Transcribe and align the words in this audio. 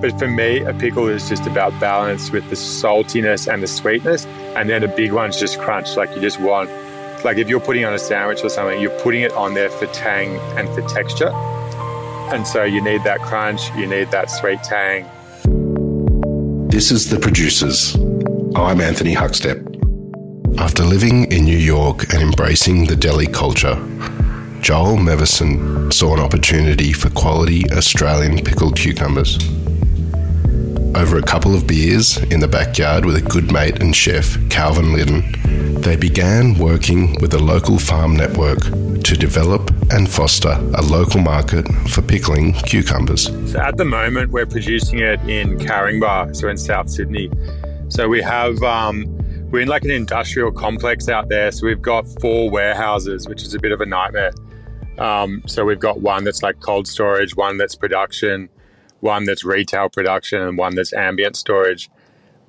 But 0.00 0.18
for 0.18 0.28
me, 0.28 0.60
a 0.60 0.74
pickle 0.74 1.08
is 1.08 1.26
just 1.26 1.46
about 1.46 1.78
balance 1.80 2.30
with 2.30 2.48
the 2.50 2.56
saltiness 2.56 3.50
and 3.50 3.62
the 3.62 3.66
sweetness. 3.66 4.26
And 4.54 4.68
then 4.68 4.84
a 4.84 4.88
big 4.88 5.12
one's 5.12 5.38
just 5.38 5.58
crunch. 5.58 5.96
Like 5.96 6.14
you 6.14 6.20
just 6.20 6.38
want, 6.38 6.68
like 7.24 7.38
if 7.38 7.48
you're 7.48 7.60
putting 7.60 7.86
on 7.86 7.94
a 7.94 7.98
sandwich 7.98 8.44
or 8.44 8.50
something, 8.50 8.78
you're 8.78 9.00
putting 9.00 9.22
it 9.22 9.32
on 9.32 9.54
there 9.54 9.70
for 9.70 9.86
tang 9.86 10.36
and 10.58 10.68
for 10.74 10.82
texture. 10.86 11.30
And 12.30 12.46
so 12.46 12.62
you 12.62 12.82
need 12.82 13.04
that 13.04 13.20
crunch, 13.20 13.74
you 13.74 13.86
need 13.86 14.10
that 14.10 14.30
sweet 14.30 14.62
tang. 14.62 15.04
This 16.68 16.90
is 16.90 17.08
The 17.08 17.18
Producers. 17.18 17.94
I'm 18.54 18.82
Anthony 18.82 19.14
Huckstep. 19.14 19.62
After 20.58 20.82
living 20.82 21.30
in 21.32 21.44
New 21.44 21.56
York 21.56 22.12
and 22.12 22.22
embracing 22.22 22.86
the 22.86 22.96
deli 22.96 23.28
culture, 23.28 23.76
Joel 24.60 24.96
Meverson 24.96 25.90
saw 25.92 26.14
an 26.14 26.20
opportunity 26.20 26.92
for 26.92 27.08
quality 27.10 27.64
Australian 27.70 28.44
pickled 28.44 28.76
cucumbers. 28.76 29.38
Over 30.94 31.18
a 31.18 31.22
couple 31.22 31.54
of 31.54 31.66
beers 31.66 32.16
in 32.18 32.40
the 32.40 32.48
backyard 32.48 33.04
with 33.04 33.16
a 33.16 33.20
good 33.20 33.52
mate 33.52 33.82
and 33.82 33.94
chef, 33.94 34.36
Calvin 34.48 34.92
Liddon, 34.92 35.80
they 35.80 35.96
began 35.96 36.58
working 36.58 37.18
with 37.20 37.34
a 37.34 37.38
local 37.38 37.78
farm 37.78 38.14
network 38.14 38.60
to 38.60 39.16
develop 39.16 39.70
and 39.92 40.10
foster 40.10 40.58
a 40.74 40.82
local 40.82 41.20
market 41.20 41.66
for 41.88 42.02
pickling 42.02 42.52
cucumbers. 42.52 43.24
So 43.50 43.60
at 43.60 43.76
the 43.76 43.84
moment, 43.84 44.30
we're 44.30 44.46
producing 44.46 45.00
it 45.00 45.20
in 45.28 45.58
Caringbah, 45.58 46.34
so 46.36 46.48
in 46.48 46.56
South 46.56 46.90
Sydney. 46.90 47.30
So 47.88 48.08
we 48.08 48.22
have, 48.22 48.62
um, 48.62 49.04
we're 49.50 49.60
in 49.60 49.68
like 49.68 49.84
an 49.84 49.90
industrial 49.90 50.50
complex 50.52 51.08
out 51.08 51.28
there. 51.28 51.52
So 51.52 51.66
we've 51.66 51.82
got 51.82 52.06
four 52.20 52.50
warehouses, 52.50 53.28
which 53.28 53.42
is 53.42 53.54
a 53.54 53.58
bit 53.58 53.72
of 53.72 53.80
a 53.80 53.86
nightmare. 53.86 54.32
Um, 54.98 55.42
so 55.46 55.64
we've 55.64 55.78
got 55.78 56.00
one 56.00 56.24
that's 56.24 56.42
like 56.42 56.60
cold 56.60 56.88
storage, 56.88 57.36
one 57.36 57.58
that's 57.58 57.74
production, 57.74 58.48
one 59.00 59.24
that's 59.24 59.44
retail 59.44 59.88
production, 59.88 60.40
and 60.40 60.56
one 60.58 60.74
that's 60.74 60.92
ambient 60.92 61.36
storage. 61.36 61.90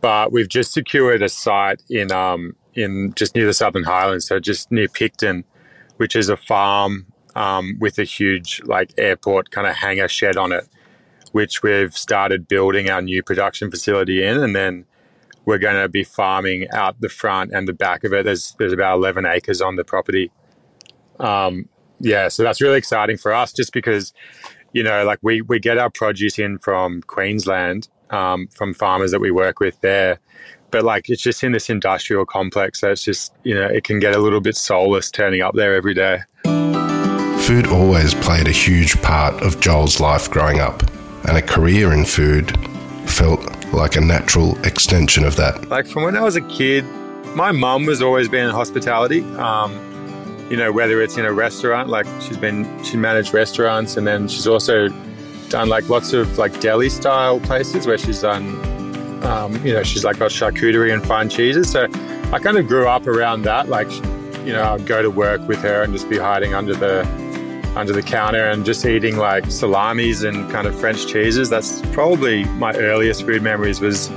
But 0.02 0.32
we've 0.32 0.50
just 0.50 0.74
secured 0.74 1.22
a 1.22 1.30
site 1.30 1.82
in 1.90 2.12
um, 2.12 2.56
in 2.74 3.14
just 3.16 3.36
near 3.36 3.46
the 3.46 3.54
Southern 3.54 3.84
Highlands, 3.84 4.28
so 4.28 4.40
just 4.40 4.72
near 4.72 4.88
Picton, 4.88 5.44
which 5.98 6.16
is 6.16 6.30
a 6.30 6.38
farm 6.38 7.08
um, 7.36 7.78
with 7.80 8.00
a 8.00 8.04
huge 8.04 8.62
like 8.66 8.94
airport 8.98 9.52
kind 9.52 9.68
of 9.68 9.76
hangar 9.76 10.08
shed 10.08 10.38
on 10.38 10.52
it, 10.52 10.68
which 11.32 11.64
we've 11.64 11.96
started 11.98 12.48
building 12.48 12.90
our 12.90 13.02
new 13.02 13.24
production 13.24 13.70
facility 13.72 14.24
in, 14.24 14.42
and 14.42 14.56
then 14.56 14.86
we're 15.46 15.58
going 15.58 15.82
to 15.82 15.88
be 15.88 16.04
farming 16.04 16.68
out 16.72 17.00
the 17.00 17.10
front 17.10 17.54
and 17.54 17.68
the 17.68 17.74
back 17.74 18.04
of 18.04 18.14
it. 18.14 18.26
There's 18.26 18.54
there's 18.60 18.74
about 18.74 18.98
11 18.98 19.26
acres 19.26 19.62
on 19.62 19.78
the 19.78 19.84
property. 19.84 20.32
Um, 21.20 21.70
yeah, 22.00 22.28
so 22.28 22.44
that's 22.44 22.62
really 22.62 22.78
exciting 22.78 23.18
for 23.18 23.34
us, 23.34 23.54
just 23.54 23.74
because 23.74 24.14
you 24.74 24.84
know, 24.84 25.04
like 25.06 25.20
we 25.22 25.42
we 25.42 25.60
get 25.60 25.78
our 25.78 25.90
produce 25.90 26.40
in 26.40 26.58
from 26.60 27.02
Queensland, 27.04 27.88
um, 28.10 28.48
from 28.48 28.74
farmers 28.74 29.12
that 29.12 29.20
we 29.20 29.32
work 29.32 29.60
with 29.60 29.80
there. 29.82 30.20
But 30.70 30.84
like 30.84 31.10
it's 31.10 31.22
just 31.22 31.44
in 31.44 31.54
this 31.54 31.70
industrial 31.70 32.26
complex, 32.26 32.82
so 32.82 32.92
it's 32.92 33.04
just 33.04 33.34
you 33.44 33.56
know 33.56 33.66
it 33.66 33.84
can 33.84 34.00
get 34.00 34.16
a 34.16 34.20
little 34.20 34.42
bit 34.42 34.56
soulless 34.56 35.10
turning 35.10 35.42
up 35.42 35.56
there 35.56 35.76
every 35.76 35.94
day. 35.94 36.20
Food 37.46 37.68
always 37.68 38.14
played 38.14 38.48
a 38.48 38.52
huge 38.52 39.02
part 39.02 39.42
of 39.42 39.62
Joel's 39.62 40.02
life 40.02 40.30
growing 40.30 40.60
up, 40.60 40.82
and 41.28 41.38
a 41.38 41.42
career 41.42 41.94
in 41.94 42.04
food 42.04 42.52
felt 43.10 43.40
like 43.74 43.96
a 43.96 44.02
natural 44.02 44.58
extension 44.66 45.24
of 45.24 45.38
that. 45.38 45.70
Like 45.70 45.88
from 45.88 46.04
when 46.04 46.18
I 46.18 46.22
was 46.22 46.36
a 46.36 46.42
kid, 46.42 46.84
my 47.36 47.52
mum 47.52 47.86
was 47.86 48.02
always 48.02 48.28
been 48.28 48.46
in 48.46 48.52
hospitality. 48.52 49.22
Um, 49.36 49.72
you 50.50 50.58
know, 50.58 50.72
whether 50.72 51.02
it's 51.02 51.18
in 51.18 51.26
a 51.26 51.34
restaurant, 51.34 51.90
like 51.90 52.06
she's 52.22 52.38
been, 52.38 52.84
she 52.84 52.98
managed 52.98 53.34
restaurants, 53.34 53.98
and 53.98 54.08
then 54.08 54.28
she's 54.28 54.48
also 54.48 54.90
done 55.50 55.70
like 55.70 55.90
lots 55.90 56.14
of 56.14 56.38
like 56.38 56.60
deli 56.60 56.90
style 56.90 57.40
places 57.42 57.88
where 57.88 57.98
she's 57.98 58.22
done, 58.22 58.44
um, 59.24 59.66
you 59.66 59.74
know, 59.74 59.84
she's 59.84 60.04
like 60.04 60.20
got 60.20 60.32
charcuterie 60.32 60.94
and 60.94 61.06
fine 61.06 61.30
cheeses. 61.30 61.70
So 61.70 61.88
I 62.34 62.40
kind 62.40 62.58
of 62.58 62.68
grew 62.68 62.88
up 62.88 63.08
around 63.08 63.44
that. 63.44 63.70
Like, 63.70 63.92
you 64.46 64.54
know, 64.54 64.64
I'd 64.64 64.86
go 64.86 65.02
to 65.02 65.10
work 65.10 65.46
with 65.48 65.60
her 65.60 65.84
and 65.84 65.94
just 65.94 66.10
be 66.10 66.18
hiding 66.18 66.54
under 66.54 66.74
the 66.74 67.06
under 67.76 67.94
the 67.94 68.02
counter 68.02 68.48
and 68.48 68.66
just 68.66 68.86
eating 68.86 69.18
like 69.18 69.46
salamis 69.52 70.24
and 70.24 70.50
kind 70.50 70.66
of 70.66 70.78
French 70.80 71.06
cheeses. 71.08 71.50
That's 71.50 71.82
probably 71.92 72.46
my 72.46 72.74
earliest 72.76 73.24
food 73.24 73.44
memories 73.44 73.80
was 73.80 74.10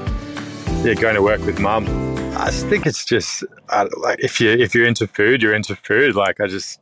yeah, 0.83 0.95
going 0.95 1.15
to 1.15 1.23
work 1.23 1.41
with 1.43 1.59
mum. 1.59 2.10
I 2.37 2.51
think 2.51 2.87
it's 2.87 3.05
just 3.05 3.45
like 3.97 4.21
if 4.21 4.41
you 4.41 4.51
if 4.51 4.75
you're 4.75 4.87
into 4.87 5.07
food, 5.07 5.43
you're 5.43 5.55
into 5.55 5.77
food. 5.77 6.15
Like 6.15 6.41
I 6.41 6.47
just 6.47 6.81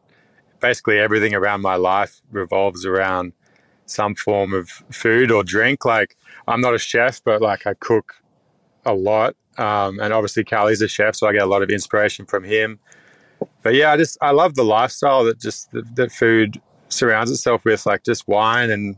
basically 0.61 0.99
everything 0.99 1.35
around 1.35 1.63
my 1.63 1.77
life 1.77 2.21
revolves 2.31 2.85
around 2.85 3.33
some 3.87 4.15
form 4.15 4.53
of 4.53 4.69
food 4.91 5.31
or 5.31 5.43
drink. 5.43 5.85
Like 5.85 6.17
I'm 6.47 6.61
not 6.61 6.75
a 6.75 6.79
chef, 6.79 7.23
but 7.25 7.41
like 7.41 7.67
I 7.67 7.75
cook 7.75 8.15
a 8.85 8.95
lot, 8.95 9.37
um, 9.57 9.99
and 10.01 10.13
obviously 10.13 10.45
Callie's 10.45 10.83
a 10.83 10.89
chef, 10.89 11.17
so 11.17 11.27
I 11.27 11.33
get 11.33 11.43
a 11.43 11.47
lot 11.47 11.63
of 11.63 11.71
inspiration 11.71 12.27
from 12.27 12.45
him. 12.45 12.79
But 13.63 13.75
yeah, 13.75 13.93
I 13.93 13.97
just 13.97 14.19
I 14.21 14.31
love 14.31 14.55
the 14.55 14.65
lifestyle 14.65 15.25
that 15.25 15.41
just 15.41 15.71
that, 15.73 15.97
that 15.97 16.13
food 16.13 16.61
surrounds 16.89 17.31
itself 17.31 17.65
with, 17.65 17.87
like 17.87 18.05
just 18.05 18.29
wine, 18.29 18.71
and 18.71 18.97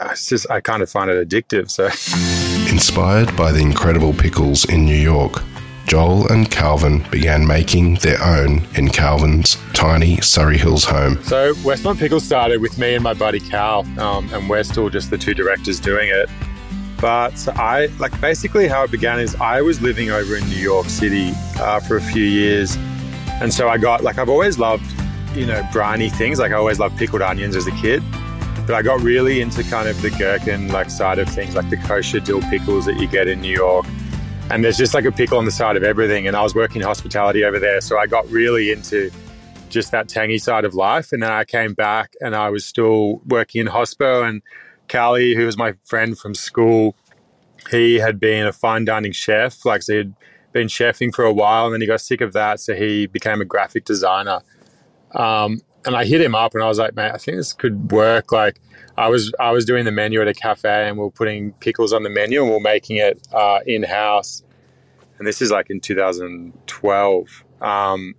uh, 0.00 0.08
it's 0.12 0.28
just 0.28 0.50
I 0.50 0.60
kind 0.60 0.82
of 0.82 0.90
find 0.90 1.10
it 1.10 1.28
addictive. 1.28 1.70
So. 1.70 1.88
Inspired 2.76 3.34
by 3.38 3.52
the 3.52 3.60
incredible 3.60 4.12
pickles 4.12 4.66
in 4.66 4.84
New 4.84 4.98
York, 4.98 5.42
Joel 5.86 6.30
and 6.30 6.50
Calvin 6.50 7.02
began 7.10 7.46
making 7.46 7.94
their 7.94 8.22
own 8.22 8.66
in 8.74 8.90
Calvin's 8.90 9.56
tiny 9.72 10.20
Surry 10.20 10.58
Hills 10.58 10.84
home. 10.84 11.16
So 11.22 11.54
Westmont 11.54 11.98
Pickles 11.98 12.22
started 12.22 12.60
with 12.60 12.76
me 12.76 12.92
and 12.94 13.02
my 13.02 13.14
buddy 13.14 13.40
Cal, 13.40 13.86
um, 13.98 14.28
and 14.34 14.50
we're 14.50 14.62
still 14.62 14.90
just 14.90 15.08
the 15.08 15.16
two 15.16 15.32
directors 15.32 15.80
doing 15.80 16.10
it. 16.10 16.28
But 17.00 17.48
I 17.56 17.86
like 17.98 18.20
basically 18.20 18.68
how 18.68 18.84
it 18.84 18.90
began 18.90 19.20
is 19.20 19.34
I 19.36 19.62
was 19.62 19.80
living 19.80 20.10
over 20.10 20.36
in 20.36 20.46
New 20.50 20.58
York 20.58 20.90
City 20.90 21.32
uh, 21.58 21.80
for 21.80 21.96
a 21.96 22.02
few 22.02 22.24
years, 22.24 22.76
and 23.40 23.54
so 23.54 23.70
I 23.70 23.78
got 23.78 24.04
like 24.04 24.18
I've 24.18 24.28
always 24.28 24.58
loved 24.58 24.84
you 25.34 25.46
know 25.46 25.66
briny 25.72 26.10
things. 26.10 26.38
Like 26.38 26.52
I 26.52 26.56
always 26.56 26.78
loved 26.78 26.98
pickled 26.98 27.22
onions 27.22 27.56
as 27.56 27.66
a 27.66 27.72
kid. 27.72 28.02
But 28.66 28.74
I 28.74 28.82
got 28.82 29.00
really 29.00 29.40
into 29.40 29.62
kind 29.62 29.88
of 29.88 30.00
the 30.02 30.10
gherkin 30.10 30.68
like 30.68 30.90
side 30.90 31.18
of 31.18 31.28
things, 31.28 31.54
like 31.54 31.70
the 31.70 31.76
kosher 31.76 32.20
dill 32.20 32.40
pickles 32.42 32.84
that 32.86 32.98
you 32.98 33.06
get 33.06 33.28
in 33.28 33.40
New 33.40 33.52
York. 33.52 33.86
And 34.50 34.64
there's 34.64 34.76
just 34.76 34.94
like 34.94 35.04
a 35.04 35.12
pickle 35.12 35.38
on 35.38 35.44
the 35.44 35.50
side 35.50 35.76
of 35.76 35.82
everything. 35.82 36.26
And 36.26 36.36
I 36.36 36.42
was 36.42 36.54
working 36.54 36.82
hospitality 36.82 37.44
over 37.44 37.58
there, 37.58 37.80
so 37.80 37.98
I 37.98 38.06
got 38.06 38.28
really 38.28 38.72
into 38.72 39.10
just 39.68 39.90
that 39.92 40.08
tangy 40.08 40.38
side 40.38 40.64
of 40.64 40.74
life. 40.74 41.12
And 41.12 41.22
then 41.22 41.30
I 41.30 41.44
came 41.44 41.74
back 41.74 42.14
and 42.20 42.34
I 42.34 42.50
was 42.50 42.64
still 42.64 43.20
working 43.26 43.60
in 43.60 43.66
hospo. 43.68 44.28
And 44.28 44.42
Callie, 44.88 45.34
who 45.34 45.46
was 45.46 45.56
my 45.56 45.74
friend 45.84 46.18
from 46.18 46.34
school, 46.34 46.96
he 47.70 47.96
had 47.96 48.20
been 48.20 48.46
a 48.46 48.52
fine 48.52 48.84
dining 48.84 49.12
chef. 49.12 49.64
Like 49.64 49.82
so 49.82 49.94
he'd 49.94 50.14
been 50.52 50.68
chefing 50.68 51.14
for 51.14 51.24
a 51.24 51.32
while, 51.32 51.66
and 51.66 51.74
then 51.74 51.80
he 51.80 51.86
got 51.86 52.00
sick 52.00 52.20
of 52.20 52.32
that, 52.32 52.60
so 52.60 52.74
he 52.74 53.06
became 53.06 53.40
a 53.40 53.44
graphic 53.44 53.84
designer. 53.84 54.40
Um, 55.14 55.60
and 55.86 55.96
I 55.96 56.04
hit 56.04 56.20
him 56.20 56.34
up 56.34 56.54
and 56.54 56.62
I 56.62 56.68
was 56.68 56.78
like, 56.78 56.94
man, 56.94 57.12
I 57.12 57.18
think 57.18 57.36
this 57.36 57.52
could 57.52 57.92
work. 57.92 58.32
Like 58.32 58.60
I 58.96 59.08
was 59.08 59.32
I 59.40 59.52
was 59.52 59.64
doing 59.64 59.84
the 59.84 59.92
menu 59.92 60.20
at 60.20 60.28
a 60.28 60.34
cafe 60.34 60.88
and 60.88 60.98
we 60.98 61.04
are 61.04 61.10
putting 61.10 61.52
pickles 61.52 61.92
on 61.92 62.02
the 62.02 62.10
menu 62.10 62.42
and 62.42 62.50
we 62.50 62.56
are 62.56 62.60
making 62.60 62.96
it 62.96 63.26
uh, 63.32 63.60
in 63.66 63.84
house. 63.84 64.42
And 65.18 65.26
this 65.26 65.40
is 65.40 65.50
like 65.50 65.70
in 65.70 65.80
2012. 65.80 67.44
Um, 67.62 68.14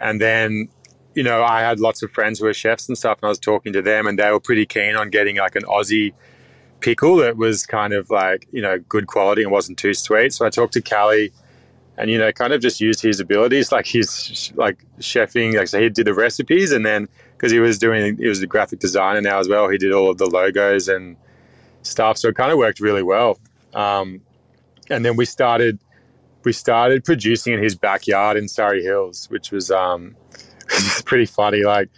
and 0.00 0.20
then, 0.20 0.68
you 1.14 1.22
know, 1.22 1.44
I 1.44 1.60
had 1.60 1.78
lots 1.78 2.02
of 2.02 2.10
friends 2.10 2.38
who 2.38 2.46
were 2.46 2.54
chefs 2.54 2.88
and 2.88 2.96
stuff, 2.96 3.18
and 3.20 3.26
I 3.26 3.28
was 3.28 3.38
talking 3.38 3.72
to 3.74 3.82
them, 3.82 4.06
and 4.06 4.18
they 4.18 4.30
were 4.30 4.40
pretty 4.40 4.64
keen 4.64 4.96
on 4.96 5.10
getting 5.10 5.36
like 5.36 5.56
an 5.56 5.64
Aussie 5.64 6.14
pickle 6.80 7.16
that 7.16 7.36
was 7.36 7.64
kind 7.64 7.92
of 7.92 8.10
like 8.10 8.48
you 8.50 8.60
know 8.60 8.78
good 8.88 9.06
quality 9.06 9.42
and 9.42 9.52
wasn't 9.52 9.78
too 9.78 9.94
sweet. 9.94 10.32
So 10.32 10.46
I 10.46 10.50
talked 10.50 10.72
to 10.74 10.82
Callie 10.82 11.32
and 12.02 12.10
you 12.10 12.18
know 12.18 12.32
kind 12.32 12.52
of 12.52 12.60
just 12.60 12.80
used 12.80 13.00
his 13.00 13.20
abilities 13.20 13.70
like 13.70 13.86
he's 13.86 14.52
like 14.56 14.84
chefing 14.98 15.54
like 15.54 15.68
so 15.68 15.80
he 15.80 15.88
did 15.88 16.04
the 16.04 16.12
recipes 16.12 16.72
and 16.72 16.84
then 16.84 17.08
because 17.36 17.52
he 17.52 17.60
was 17.60 17.78
doing 17.78 18.16
he 18.16 18.26
was 18.26 18.42
a 18.42 18.46
graphic 18.46 18.80
designer 18.80 19.20
now 19.20 19.38
as 19.38 19.48
well 19.48 19.68
he 19.68 19.78
did 19.78 19.92
all 19.92 20.10
of 20.10 20.18
the 20.18 20.26
logos 20.26 20.88
and 20.88 21.16
stuff 21.82 22.18
so 22.18 22.28
it 22.28 22.34
kind 22.34 22.50
of 22.50 22.58
worked 22.58 22.80
really 22.80 23.02
well. 23.02 23.38
Um, 23.72 24.20
and 24.90 25.04
then 25.04 25.16
we 25.16 25.24
started 25.24 25.78
we 26.42 26.52
started 26.52 27.04
producing 27.04 27.54
in 27.54 27.62
his 27.62 27.76
backyard 27.76 28.36
in 28.36 28.48
surry 28.48 28.82
hills 28.82 29.30
which 29.30 29.52
was 29.52 29.70
um, 29.70 30.16
pretty 31.04 31.24
funny 31.24 31.62
like 31.62 31.88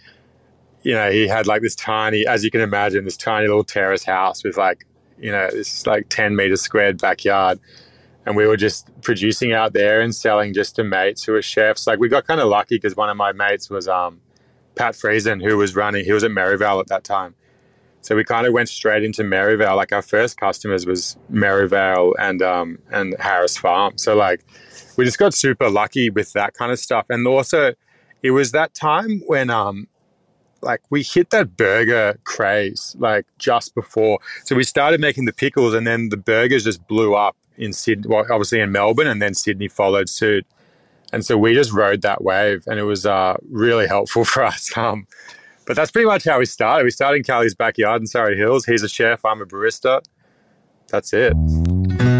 you 0.83 0.93
know 0.93 1.09
he 1.09 1.27
had 1.27 1.47
like 1.47 1.63
this 1.63 1.75
tiny 1.75 2.27
as 2.27 2.43
you 2.43 2.51
can 2.51 2.61
imagine 2.61 3.05
this 3.05 3.17
tiny 3.17 3.47
little 3.47 3.63
terrace 3.63 4.03
house 4.03 4.43
with 4.43 4.55
like 4.55 4.85
you 5.17 5.31
know 5.31 5.49
this 5.51 5.87
like 5.87 6.07
10 6.09 6.35
meter 6.35 6.55
squared 6.55 7.01
backyard 7.01 7.59
and 8.25 8.35
we 8.35 8.47
were 8.47 8.57
just 8.57 8.89
producing 9.01 9.53
out 9.53 9.73
there 9.73 10.01
and 10.01 10.13
selling 10.13 10.53
just 10.53 10.75
to 10.77 10.83
mates 10.83 11.23
who 11.23 11.31
were 11.33 11.41
chefs. 11.41 11.87
Like 11.87 11.99
we 11.99 12.09
got 12.09 12.25
kind 12.25 12.41
of 12.41 12.47
lucky 12.47 12.75
because 12.75 12.95
one 12.95 13.09
of 13.09 13.17
my 13.17 13.31
mates 13.31 13.69
was 13.69 13.87
um, 13.87 14.19
Pat 14.75 14.95
Friesen, 14.95 15.43
who 15.43 15.57
was 15.57 15.75
running. 15.75 16.05
He 16.05 16.11
was 16.11 16.23
at 16.23 16.31
Merivale 16.31 16.79
at 16.79 16.87
that 16.87 17.03
time, 17.03 17.35
so 18.01 18.15
we 18.15 18.23
kind 18.23 18.45
of 18.45 18.53
went 18.53 18.69
straight 18.69 19.03
into 19.03 19.23
Merivale. 19.23 19.75
Like 19.75 19.91
our 19.91 20.03
first 20.03 20.39
customers 20.39 20.85
was 20.85 21.17
Merivale 21.29 22.13
and 22.19 22.41
um, 22.41 22.79
and 22.91 23.15
Harris 23.19 23.57
Farm. 23.57 23.97
So 23.97 24.15
like 24.15 24.45
we 24.97 25.05
just 25.05 25.17
got 25.17 25.33
super 25.33 25.69
lucky 25.69 26.09
with 26.09 26.33
that 26.33 26.53
kind 26.53 26.71
of 26.71 26.79
stuff. 26.79 27.05
And 27.09 27.25
also, 27.27 27.73
it 28.21 28.31
was 28.31 28.51
that 28.51 28.73
time 28.73 29.21
when 29.27 29.49
um, 29.49 29.87
like 30.61 30.81
we 30.89 31.03
hit 31.03 31.31
that 31.31 31.57
burger 31.57 32.19
craze 32.23 32.95
like 32.99 33.25
just 33.37 33.75
before. 33.75 34.19
So 34.43 34.55
we 34.55 34.63
started 34.63 35.01
making 35.01 35.25
the 35.25 35.33
pickles, 35.33 35.73
and 35.73 35.85
then 35.85 36.09
the 36.09 36.17
burgers 36.17 36.63
just 36.63 36.87
blew 36.87 37.15
up 37.15 37.35
in 37.57 37.73
Sydney, 37.73 38.07
well, 38.07 38.25
obviously 38.29 38.59
in 38.59 38.71
Melbourne, 38.71 39.07
and 39.07 39.21
then 39.21 39.33
Sydney 39.33 39.67
followed 39.67 40.09
suit. 40.09 40.45
And 41.13 41.25
so 41.25 41.37
we 41.37 41.53
just 41.53 41.71
rode 41.71 42.01
that 42.01 42.23
wave, 42.23 42.63
and 42.67 42.79
it 42.79 42.83
was 42.83 43.05
uh, 43.05 43.37
really 43.49 43.87
helpful 43.87 44.25
for 44.25 44.43
us. 44.43 44.75
Um, 44.77 45.07
but 45.65 45.75
that's 45.75 45.91
pretty 45.91 46.07
much 46.07 46.25
how 46.25 46.39
we 46.39 46.45
started. 46.45 46.83
We 46.83 46.91
started 46.91 47.17
in 47.17 47.23
Callie's 47.23 47.55
backyard 47.55 48.01
in 48.01 48.07
Surry 48.07 48.37
Hills. 48.37 48.65
He's 48.65 48.83
a 48.83 48.89
chef, 48.89 49.23
I'm 49.25 49.41
a 49.41 49.45
barista. 49.45 50.01
That's 50.89 51.13
it. 51.13 51.33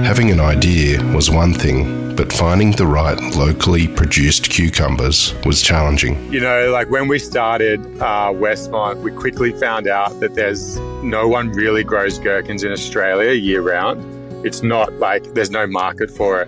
Having 0.05 0.31
an 0.31 0.39
idea 0.39 1.03
was 1.15 1.29
one 1.29 1.53
thing, 1.53 2.15
but 2.15 2.31
finding 2.31 2.71
the 2.71 2.85
right 2.85 3.19
locally 3.35 3.87
produced 3.87 4.49
cucumbers 4.49 5.33
was 5.45 5.61
challenging. 5.61 6.31
You 6.31 6.39
know, 6.39 6.71
like 6.71 6.89
when 6.89 7.07
we 7.07 7.19
started 7.19 7.79
uh, 8.01 8.31
Westmont, 8.31 9.01
we 9.01 9.11
quickly 9.11 9.51
found 9.51 9.87
out 9.87 10.19
that 10.19 10.35
there's 10.35 10.77
no 11.03 11.27
one 11.27 11.49
really 11.49 11.83
grows 11.83 12.19
gherkins 12.19 12.63
in 12.63 12.71
Australia 12.71 13.33
year 13.33 13.61
round. 13.61 14.14
It's 14.45 14.61
not 14.63 14.93
like 14.93 15.33
there's 15.33 15.49
no 15.49 15.65
market 15.67 16.11
for 16.11 16.41
it. 16.41 16.47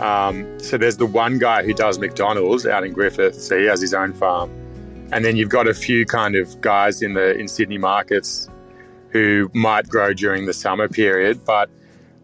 Um, 0.00 0.58
so 0.58 0.78
there's 0.78 0.96
the 0.96 1.06
one 1.06 1.38
guy 1.38 1.62
who 1.62 1.74
does 1.74 1.98
McDonald's 1.98 2.66
out 2.66 2.84
in 2.84 2.92
Griffith, 2.92 3.40
so 3.40 3.58
he 3.58 3.66
has 3.66 3.80
his 3.80 3.92
own 3.92 4.14
farm, 4.14 4.50
and 5.12 5.24
then 5.24 5.36
you've 5.36 5.50
got 5.50 5.68
a 5.68 5.74
few 5.74 6.06
kind 6.06 6.34
of 6.34 6.60
guys 6.62 7.02
in 7.02 7.14
the 7.14 7.36
in 7.38 7.46
Sydney 7.46 7.78
markets 7.78 8.48
who 9.10 9.50
might 9.52 9.88
grow 9.88 10.14
during 10.14 10.46
the 10.46 10.52
summer 10.52 10.88
period, 10.88 11.44
but 11.44 11.68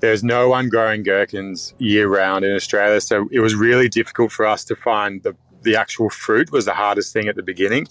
there's 0.00 0.22
no 0.22 0.48
one 0.48 0.69
growing 0.69 1.02
gherkins 1.02 1.75
year 1.78 2.08
round 2.08 2.44
in 2.44 2.54
Australia. 2.54 3.00
So 3.00 3.28
it 3.32 3.40
was 3.40 3.54
really 3.54 3.88
difficult 3.88 4.31
for 4.32 4.46
us 4.46 4.64
to 4.64 4.76
find 4.76 5.22
the, 5.22 5.34
the 5.62 5.76
actual 5.76 6.10
fruit 6.10 6.52
was 6.52 6.64
the 6.64 6.75
hardest 6.75 7.12
thing 7.12 7.28
at 7.28 7.37
the 7.37 7.42
beginning 7.42 7.87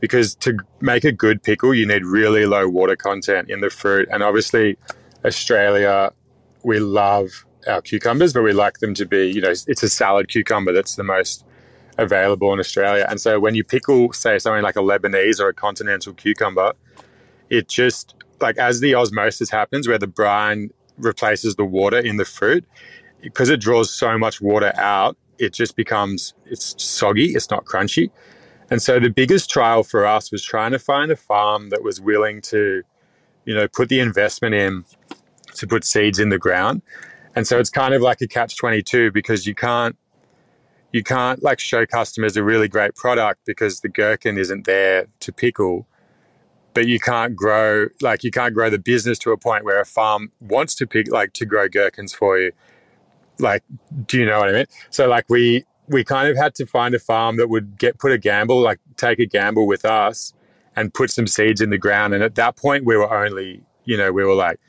because 0.00 0.34
to 0.36 0.56
make 0.80 1.04
a 1.04 1.12
good 1.12 1.42
pickle, 1.42 1.74
you 1.74 1.86
need 1.86 2.04
really 2.04 2.46
low 2.46 2.68
water 2.68 2.96
content 2.96 3.50
in 3.50 3.60
the 3.60 3.70
fruit. 3.70 4.08
And 4.12 4.22
obviously, 4.22 4.76
Australia, 5.24 6.12
we 6.68 6.78
love 6.80 7.46
our 7.66 7.80
cucumbers, 7.80 8.34
but 8.34 8.42
we 8.42 8.52
like 8.52 8.78
them 8.78 8.92
to 8.92 9.06
be, 9.06 9.30
you 9.30 9.40
know, 9.40 9.50
it's 9.50 9.82
a 9.82 9.88
salad 9.88 10.28
cucumber 10.28 10.72
that's 10.72 10.96
the 10.96 11.02
most 11.02 11.44
available 11.96 12.52
in 12.52 12.60
Australia. 12.60 13.06
And 13.08 13.18
so 13.20 13.40
when 13.40 13.54
you 13.54 13.64
pickle, 13.64 14.12
say, 14.12 14.38
something 14.38 14.62
like 14.62 14.76
a 14.76 14.80
Lebanese 14.80 15.40
or 15.40 15.48
a 15.48 15.54
continental 15.54 16.12
cucumber, 16.12 16.74
it 17.48 17.68
just 17.68 18.14
like 18.40 18.58
as 18.58 18.80
the 18.80 18.94
osmosis 18.94 19.50
happens, 19.50 19.88
where 19.88 19.98
the 19.98 20.06
brine 20.06 20.70
replaces 20.98 21.56
the 21.56 21.64
water 21.64 21.98
in 21.98 22.18
the 22.18 22.26
fruit, 22.26 22.64
because 23.22 23.48
it 23.48 23.60
draws 23.60 23.90
so 23.90 24.18
much 24.18 24.40
water 24.42 24.72
out, 24.76 25.16
it 25.38 25.54
just 25.54 25.74
becomes 25.74 26.34
it's 26.46 26.74
soggy. 26.82 27.32
It's 27.34 27.50
not 27.50 27.64
crunchy. 27.64 28.10
And 28.70 28.82
so 28.82 29.00
the 29.00 29.08
biggest 29.08 29.48
trial 29.48 29.82
for 29.82 30.04
us 30.04 30.30
was 30.30 30.44
trying 30.44 30.72
to 30.72 30.78
find 30.78 31.10
a 31.10 31.16
farm 31.16 31.70
that 31.70 31.82
was 31.82 31.98
willing 31.98 32.42
to, 32.42 32.82
you 33.46 33.54
know, 33.54 33.66
put 33.68 33.88
the 33.88 34.00
investment 34.00 34.54
in 34.54 34.84
to 35.58 35.66
put 35.66 35.84
seeds 35.84 36.18
in 36.18 36.28
the 36.28 36.38
ground. 36.38 36.82
And 37.34 37.46
so 37.46 37.58
it's 37.58 37.70
kind 37.70 37.94
of 37.94 38.02
like 38.02 38.20
a 38.20 38.26
catch 38.26 38.56
22 38.56 39.12
because 39.12 39.46
you 39.46 39.54
can't 39.54 39.96
you 40.92 41.02
can't 41.02 41.42
like 41.42 41.60
show 41.60 41.84
customers 41.84 42.36
a 42.36 42.42
really 42.42 42.66
great 42.66 42.94
product 42.94 43.40
because 43.44 43.80
the 43.80 43.88
gherkin 43.88 44.38
isn't 44.38 44.64
there 44.64 45.06
to 45.20 45.32
pickle. 45.32 45.86
But 46.74 46.86
you 46.86 46.98
can't 46.98 47.36
grow 47.36 47.88
like 48.00 48.24
you 48.24 48.30
can't 48.30 48.54
grow 48.54 48.70
the 48.70 48.78
business 48.78 49.18
to 49.20 49.32
a 49.32 49.36
point 49.36 49.64
where 49.64 49.80
a 49.80 49.84
farm 49.84 50.32
wants 50.40 50.74
to 50.76 50.86
pick 50.86 51.10
like 51.10 51.32
to 51.34 51.46
grow 51.46 51.68
gherkins 51.68 52.12
for 52.12 52.38
you. 52.38 52.52
Like 53.38 53.62
do 54.06 54.18
you 54.18 54.26
know 54.26 54.40
what 54.40 54.48
i 54.48 54.52
mean? 54.52 54.66
So 54.90 55.08
like 55.08 55.26
we 55.28 55.64
we 55.88 56.04
kind 56.04 56.28
of 56.28 56.36
had 56.36 56.54
to 56.56 56.66
find 56.66 56.94
a 56.94 56.98
farm 56.98 57.36
that 57.36 57.48
would 57.48 57.78
get 57.78 57.98
put 57.98 58.12
a 58.12 58.18
gamble 58.18 58.60
like 58.60 58.80
take 58.96 59.18
a 59.18 59.26
gamble 59.26 59.66
with 59.66 59.84
us 59.84 60.32
and 60.76 60.94
put 60.94 61.10
some 61.10 61.26
seeds 61.26 61.60
in 61.60 61.70
the 61.70 61.78
ground. 61.78 62.14
And 62.14 62.22
at 62.22 62.34
that 62.36 62.56
point 62.56 62.84
we 62.84 62.96
were 62.96 63.12
only 63.12 63.62
you 63.84 63.96
know 63.96 64.12
we 64.12 64.24
were 64.24 64.34
like 64.34 64.60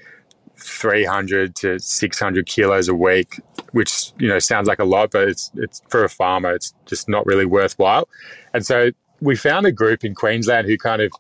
300 0.62 1.56
to 1.56 1.80
600 1.80 2.46
kilos 2.46 2.88
a 2.88 2.96
week 2.96 3.40
which 3.72 4.12
you 4.18 4.28
know 4.28 4.40
sounds 4.40 4.68
like 4.68 4.80
a 4.80 4.84
lot 4.84 5.12
but 5.12 5.28
it's 5.28 5.52
it's 5.56 5.82
for 5.90 6.04
a 6.04 6.10
farmer 6.10 6.52
it's 6.52 6.74
just 6.86 7.08
not 7.08 7.26
really 7.26 7.46
worthwhile 7.46 8.08
and 8.54 8.66
so 8.66 8.92
we 9.22 9.36
found 9.36 9.66
a 9.66 9.72
group 9.72 10.04
in 10.04 10.16
queensland 10.16 10.68
who 10.68 10.78
kind 10.78 11.02
of 11.02 11.12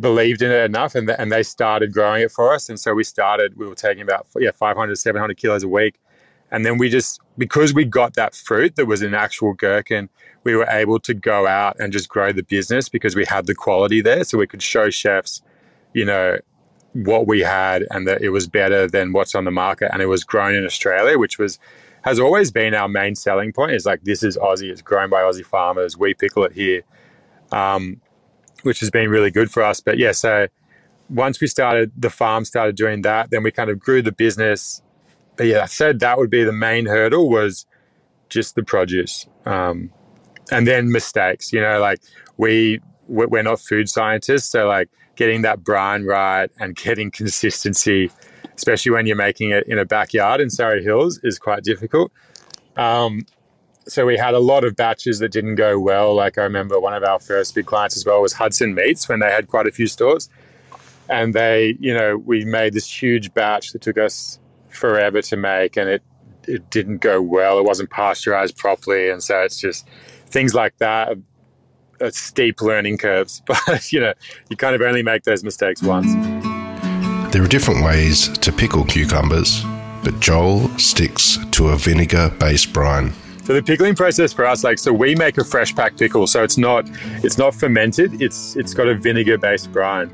believed 0.00 0.42
in 0.42 0.50
it 0.50 0.64
enough 0.64 0.94
and, 0.94 1.08
and 1.10 1.30
they 1.30 1.42
started 1.42 1.92
growing 1.92 2.22
it 2.22 2.30
for 2.30 2.52
us. 2.52 2.68
And 2.68 2.80
so 2.80 2.94
we 2.94 3.04
started, 3.04 3.56
we 3.56 3.66
were 3.66 3.74
taking 3.74 4.02
about 4.02 4.26
yeah 4.38 4.50
500, 4.50 4.96
700 4.96 5.36
kilos 5.36 5.62
a 5.62 5.68
week. 5.68 6.00
And 6.52 6.66
then 6.66 6.78
we 6.78 6.88
just, 6.88 7.20
because 7.38 7.72
we 7.72 7.84
got 7.84 8.14
that 8.14 8.34
fruit 8.34 8.74
that 8.76 8.86
was 8.86 9.02
an 9.02 9.14
actual 9.14 9.52
gherkin, 9.52 10.08
we 10.42 10.56
were 10.56 10.66
able 10.68 10.98
to 11.00 11.14
go 11.14 11.46
out 11.46 11.76
and 11.78 11.92
just 11.92 12.08
grow 12.08 12.32
the 12.32 12.42
business 12.42 12.88
because 12.88 13.14
we 13.14 13.24
had 13.24 13.46
the 13.46 13.54
quality 13.54 14.00
there. 14.00 14.24
So 14.24 14.36
we 14.36 14.48
could 14.48 14.62
show 14.62 14.90
chefs, 14.90 15.42
you 15.94 16.04
know, 16.04 16.38
what 16.92 17.26
we 17.26 17.40
had 17.40 17.86
and 17.90 18.06
that 18.06 18.22
it 18.22 18.30
was 18.30 18.46
better 18.46 18.88
than 18.88 19.12
what's 19.12 19.34
on 19.34 19.44
the 19.44 19.50
market. 19.50 19.90
And 19.92 20.02
it 20.02 20.06
was 20.06 20.24
grown 20.24 20.54
in 20.54 20.64
Australia, 20.64 21.18
which 21.18 21.38
was, 21.38 21.58
has 22.02 22.18
always 22.18 22.50
been 22.50 22.74
our 22.74 22.88
main 22.88 23.14
selling 23.14 23.52
point 23.52 23.72
is 23.72 23.86
like, 23.86 24.02
this 24.02 24.22
is 24.22 24.36
Aussie, 24.36 24.70
it's 24.70 24.82
grown 24.82 25.10
by 25.10 25.22
Aussie 25.22 25.44
farmers. 25.44 25.96
We 25.96 26.14
pickle 26.14 26.44
it 26.44 26.52
here. 26.52 26.82
Um, 27.52 28.00
which 28.62 28.80
has 28.80 28.90
been 28.90 29.08
really 29.10 29.30
good 29.30 29.50
for 29.50 29.62
us. 29.62 29.80
But 29.80 29.98
yeah, 29.98 30.12
so 30.12 30.48
once 31.08 31.40
we 31.40 31.46
started, 31.46 31.90
the 31.96 32.10
farm 32.10 32.44
started 32.44 32.76
doing 32.76 33.02
that, 33.02 33.30
then 33.30 33.42
we 33.42 33.50
kind 33.50 33.70
of 33.70 33.78
grew 33.78 34.02
the 34.02 34.12
business. 34.12 34.82
But 35.36 35.46
yeah, 35.46 35.62
I 35.62 35.66
said 35.66 36.00
that 36.00 36.18
would 36.18 36.30
be 36.30 36.44
the 36.44 36.52
main 36.52 36.86
hurdle 36.86 37.28
was 37.30 37.66
just 38.28 38.54
the 38.54 38.62
produce. 38.62 39.26
Um, 39.46 39.90
and 40.52 40.66
then 40.66 40.92
mistakes, 40.92 41.52
you 41.52 41.60
know, 41.60 41.80
like 41.80 42.00
we, 42.36 42.80
we're 43.08 43.42
not 43.42 43.60
food 43.60 43.88
scientists. 43.88 44.48
So 44.48 44.66
like 44.66 44.88
getting 45.16 45.42
that 45.42 45.62
brine 45.62 46.04
right 46.04 46.50
and 46.58 46.76
getting 46.76 47.10
consistency, 47.10 48.10
especially 48.56 48.92
when 48.92 49.06
you're 49.06 49.16
making 49.16 49.50
it 49.50 49.66
in 49.66 49.78
a 49.78 49.84
backyard 49.84 50.40
in 50.40 50.50
Surry 50.50 50.82
Hills 50.82 51.20
is 51.22 51.38
quite 51.38 51.62
difficult. 51.62 52.12
Um, 52.76 53.26
so 53.86 54.06
we 54.06 54.16
had 54.16 54.34
a 54.34 54.38
lot 54.38 54.64
of 54.64 54.76
batches 54.76 55.18
that 55.18 55.32
didn't 55.32 55.56
go 55.56 55.78
well. 55.78 56.14
Like 56.14 56.38
I 56.38 56.42
remember 56.42 56.78
one 56.78 56.94
of 56.94 57.02
our 57.02 57.18
first 57.18 57.54
big 57.54 57.66
clients 57.66 57.96
as 57.96 58.06
well 58.06 58.22
was 58.22 58.32
Hudson 58.32 58.74
Meats 58.74 59.08
when 59.08 59.20
they 59.20 59.30
had 59.30 59.48
quite 59.48 59.66
a 59.66 59.72
few 59.72 59.86
stores. 59.86 60.28
And 61.08 61.34
they, 61.34 61.76
you 61.80 61.92
know, 61.92 62.16
we 62.16 62.44
made 62.44 62.72
this 62.72 63.02
huge 63.02 63.34
batch 63.34 63.72
that 63.72 63.82
took 63.82 63.98
us 63.98 64.38
forever 64.68 65.20
to 65.20 65.36
make 65.36 65.76
and 65.76 65.88
it 65.88 66.02
it 66.46 66.70
didn't 66.70 66.98
go 66.98 67.20
well. 67.20 67.58
It 67.58 67.64
wasn't 67.64 67.90
pasteurized 67.90 68.56
properly. 68.56 69.10
And 69.10 69.22
so 69.22 69.40
it's 69.42 69.60
just 69.60 69.86
things 70.26 70.54
like 70.54 70.76
that 70.78 71.18
steep 72.10 72.60
learning 72.62 72.98
curves. 72.98 73.42
But 73.66 73.92
you 73.92 74.00
know, 74.00 74.14
you 74.48 74.56
kind 74.56 74.74
of 74.74 74.80
only 74.80 75.02
make 75.02 75.24
those 75.24 75.44
mistakes 75.44 75.82
once. 75.82 76.12
There 77.32 77.42
are 77.42 77.48
different 77.48 77.84
ways 77.84 78.28
to 78.38 78.52
pickle 78.52 78.84
cucumbers, 78.84 79.62
but 80.02 80.18
Joel 80.20 80.68
sticks 80.78 81.38
to 81.52 81.68
a 81.68 81.76
vinegar 81.76 82.34
based 82.38 82.72
brine. 82.72 83.12
So 83.44 83.54
the 83.54 83.62
pickling 83.62 83.94
process 83.94 84.32
for 84.32 84.46
us, 84.46 84.62
like, 84.62 84.78
so 84.78 84.92
we 84.92 85.14
make 85.14 85.38
a 85.38 85.44
fresh 85.44 85.74
pack 85.74 85.96
pickle. 85.96 86.26
So 86.26 86.44
it's 86.44 86.58
not, 86.58 86.88
it's 87.24 87.38
not 87.38 87.54
fermented. 87.54 88.22
It's 88.22 88.56
it's 88.56 88.74
got 88.74 88.88
a 88.88 88.94
vinegar 88.94 89.38
based 89.38 89.72
brine, 89.72 90.10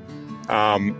um, 0.48 0.94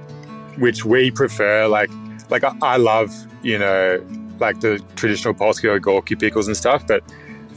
which 0.59 0.85
we 0.85 1.11
prefer. 1.11 1.67
Like, 1.67 1.91
like 2.31 2.45
I, 2.45 2.53
I 2.63 2.77
love, 2.77 3.15
you 3.43 3.59
know, 3.59 4.05
like 4.39 4.61
the 4.61 4.83
traditional 4.97 5.35
Polski 5.35 5.69
ogórki 5.79 6.19
pickles 6.19 6.47
and 6.47 6.57
stuff. 6.57 6.87
But 6.87 7.03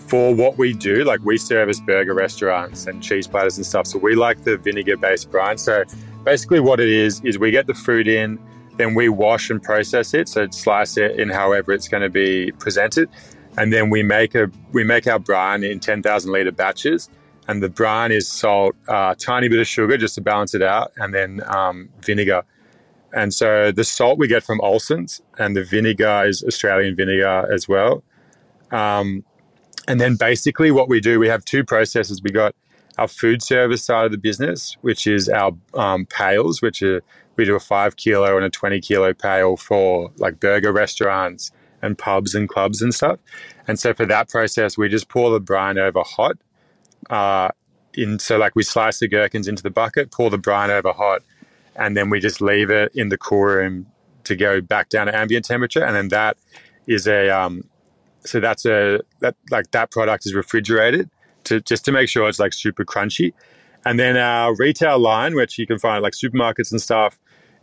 for 0.09 0.33
what 0.33 0.57
we 0.57 0.73
do, 0.73 1.03
like 1.03 1.19
we 1.23 1.37
service 1.37 1.79
burger 1.79 2.13
restaurants 2.13 2.87
and 2.87 3.01
cheese 3.01 3.27
platters 3.27 3.57
and 3.57 3.65
stuff. 3.65 3.87
So 3.87 3.99
we 3.99 4.15
like 4.15 4.43
the 4.43 4.57
vinegar 4.57 4.97
based 4.97 5.29
brine. 5.29 5.57
So 5.57 5.83
basically, 6.23 6.59
what 6.59 6.79
it 6.79 6.89
is 6.89 7.21
is 7.23 7.37
we 7.37 7.51
get 7.51 7.67
the 7.67 7.75
fruit 7.75 8.07
in, 8.07 8.39
then 8.77 8.95
we 8.95 9.09
wash 9.09 9.49
and 9.49 9.61
process 9.61 10.13
it. 10.13 10.27
So 10.27 10.47
slice 10.51 10.97
it 10.97 11.19
in 11.19 11.29
however 11.29 11.71
it's 11.71 11.87
going 11.87 12.03
to 12.03 12.09
be 12.09 12.51
presented 12.53 13.09
and 13.59 13.73
then 13.73 13.89
we 13.89 14.01
make 14.01 14.35
a 14.35 14.49
we 14.71 14.83
make 14.83 15.05
our 15.05 15.19
brine 15.19 15.63
in 15.63 15.79
10,000 15.79 16.31
liter 16.31 16.51
batches 16.51 17.09
and 17.47 17.61
the 17.61 17.69
brine 17.69 18.11
is 18.11 18.27
salt 18.27 18.75
a 18.87 18.93
uh, 18.93 19.15
tiny 19.15 19.49
bit 19.49 19.59
of 19.59 19.67
sugar 19.67 19.97
just 19.97 20.15
to 20.15 20.21
balance 20.21 20.53
it 20.53 20.61
out 20.61 20.91
and 20.97 21.13
then 21.13 21.41
um, 21.47 21.89
vinegar 22.01 22.43
and 23.13 23.33
so 23.33 23.71
the 23.71 23.83
salt 23.83 24.17
we 24.17 24.27
get 24.27 24.43
from 24.43 24.59
Olsson's 24.61 25.21
and 25.39 25.55
the 25.55 25.63
vinegar 25.63 26.23
is 26.25 26.43
Australian 26.43 26.95
vinegar 26.95 27.47
as 27.51 27.67
well 27.67 28.03
um, 28.71 29.25
and 29.89 29.99
then 29.99 30.15
basically 30.15 30.71
what 30.71 30.87
we 30.87 31.01
do 31.01 31.19
we 31.19 31.27
have 31.27 31.43
two 31.43 31.65
processes 31.65 32.21
we 32.23 32.31
got 32.31 32.55
our 32.97 33.07
food 33.07 33.41
service 33.41 33.83
side 33.83 34.05
of 34.05 34.11
the 34.11 34.17
business 34.17 34.77
which 34.81 35.05
is 35.05 35.27
our 35.27 35.51
um, 35.73 36.05
pails 36.05 36.61
which 36.61 36.81
are 36.81 37.01
we 37.35 37.45
do 37.45 37.55
a 37.55 37.59
five 37.59 37.95
kilo 37.95 38.35
and 38.35 38.45
a 38.45 38.49
20 38.49 38.81
kilo 38.81 39.13
pail 39.13 39.55
for 39.57 40.11
like 40.17 40.39
burger 40.39 40.71
restaurants 40.71 41.51
and 41.81 41.97
pubs 41.97 42.35
and 42.35 42.49
clubs 42.49 42.81
and 42.81 42.93
stuff. 42.93 43.17
And 43.67 43.79
so 43.79 43.93
for 43.93 44.05
that 44.05 44.29
process, 44.29 44.77
we 44.77 44.89
just 44.89 45.09
pour 45.09 45.31
the 45.31 45.39
brine 45.39 45.77
over 45.77 46.01
hot. 46.01 46.37
Uh, 47.09 47.49
in 47.93 48.19
so 48.19 48.37
like 48.37 48.55
we 48.55 48.63
slice 48.63 48.99
the 48.99 49.07
gherkins 49.07 49.47
into 49.47 49.63
the 49.63 49.69
bucket, 49.69 50.11
pour 50.11 50.29
the 50.29 50.37
brine 50.37 50.69
over 50.69 50.91
hot, 50.91 51.23
and 51.75 51.95
then 51.95 52.09
we 52.09 52.19
just 52.19 52.41
leave 52.41 52.69
it 52.69 52.91
in 52.93 53.09
the 53.09 53.17
cool 53.17 53.45
room 53.45 53.87
to 54.25 54.35
go 54.35 54.61
back 54.61 54.89
down 54.89 55.07
to 55.07 55.15
ambient 55.15 55.45
temperature. 55.45 55.83
And 55.83 55.95
then 55.95 56.09
that 56.09 56.37
is 56.87 57.07
a 57.07 57.29
um, 57.29 57.63
so 58.25 58.39
that's 58.39 58.65
a 58.65 59.01
that 59.21 59.35
like 59.51 59.71
that 59.71 59.91
product 59.91 60.25
is 60.25 60.33
refrigerated 60.33 61.09
to 61.45 61.61
just 61.61 61.85
to 61.85 61.91
make 61.91 62.09
sure 62.09 62.27
it's 62.27 62.39
like 62.39 62.53
super 62.53 62.85
crunchy. 62.85 63.33
And 63.85 63.99
then 63.99 64.17
our 64.17 64.55
retail 64.55 64.99
line, 64.99 65.35
which 65.35 65.57
you 65.57 65.65
can 65.65 65.79
find 65.79 66.03
like 66.03 66.13
supermarkets 66.13 66.71
and 66.71 66.81
stuff, 66.81 67.17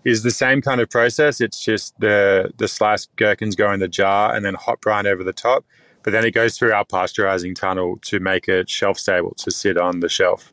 is 0.05 0.23
the 0.23 0.31
same 0.31 0.63
kind 0.63 0.81
of 0.81 0.89
process. 0.89 1.41
It's 1.41 1.63
just 1.63 1.99
the 2.01 2.53
the 2.57 2.69
sliced 2.69 3.15
gherkins 3.17 3.55
go 3.55 3.73
in 3.73 3.81
the 3.81 3.89
jar 3.89 4.35
and 4.35 4.45
then 4.45 4.55
hot 4.55 4.81
brine 4.81 5.07
over 5.07 5.23
the 5.23 5.33
top. 5.33 5.65
But 6.03 6.13
then 6.13 6.25
it 6.25 6.31
goes 6.31 6.57
through 6.57 6.73
our 6.73 6.85
pasteurizing 6.85 7.57
tunnel 7.57 7.99
to 8.03 8.21
make 8.21 8.47
it 8.47 8.71
shelf 8.71 8.97
stable 8.97 9.35
to 9.39 9.51
sit 9.51 9.77
on 9.77 10.01
the 10.01 10.09
shelf. 10.09 10.53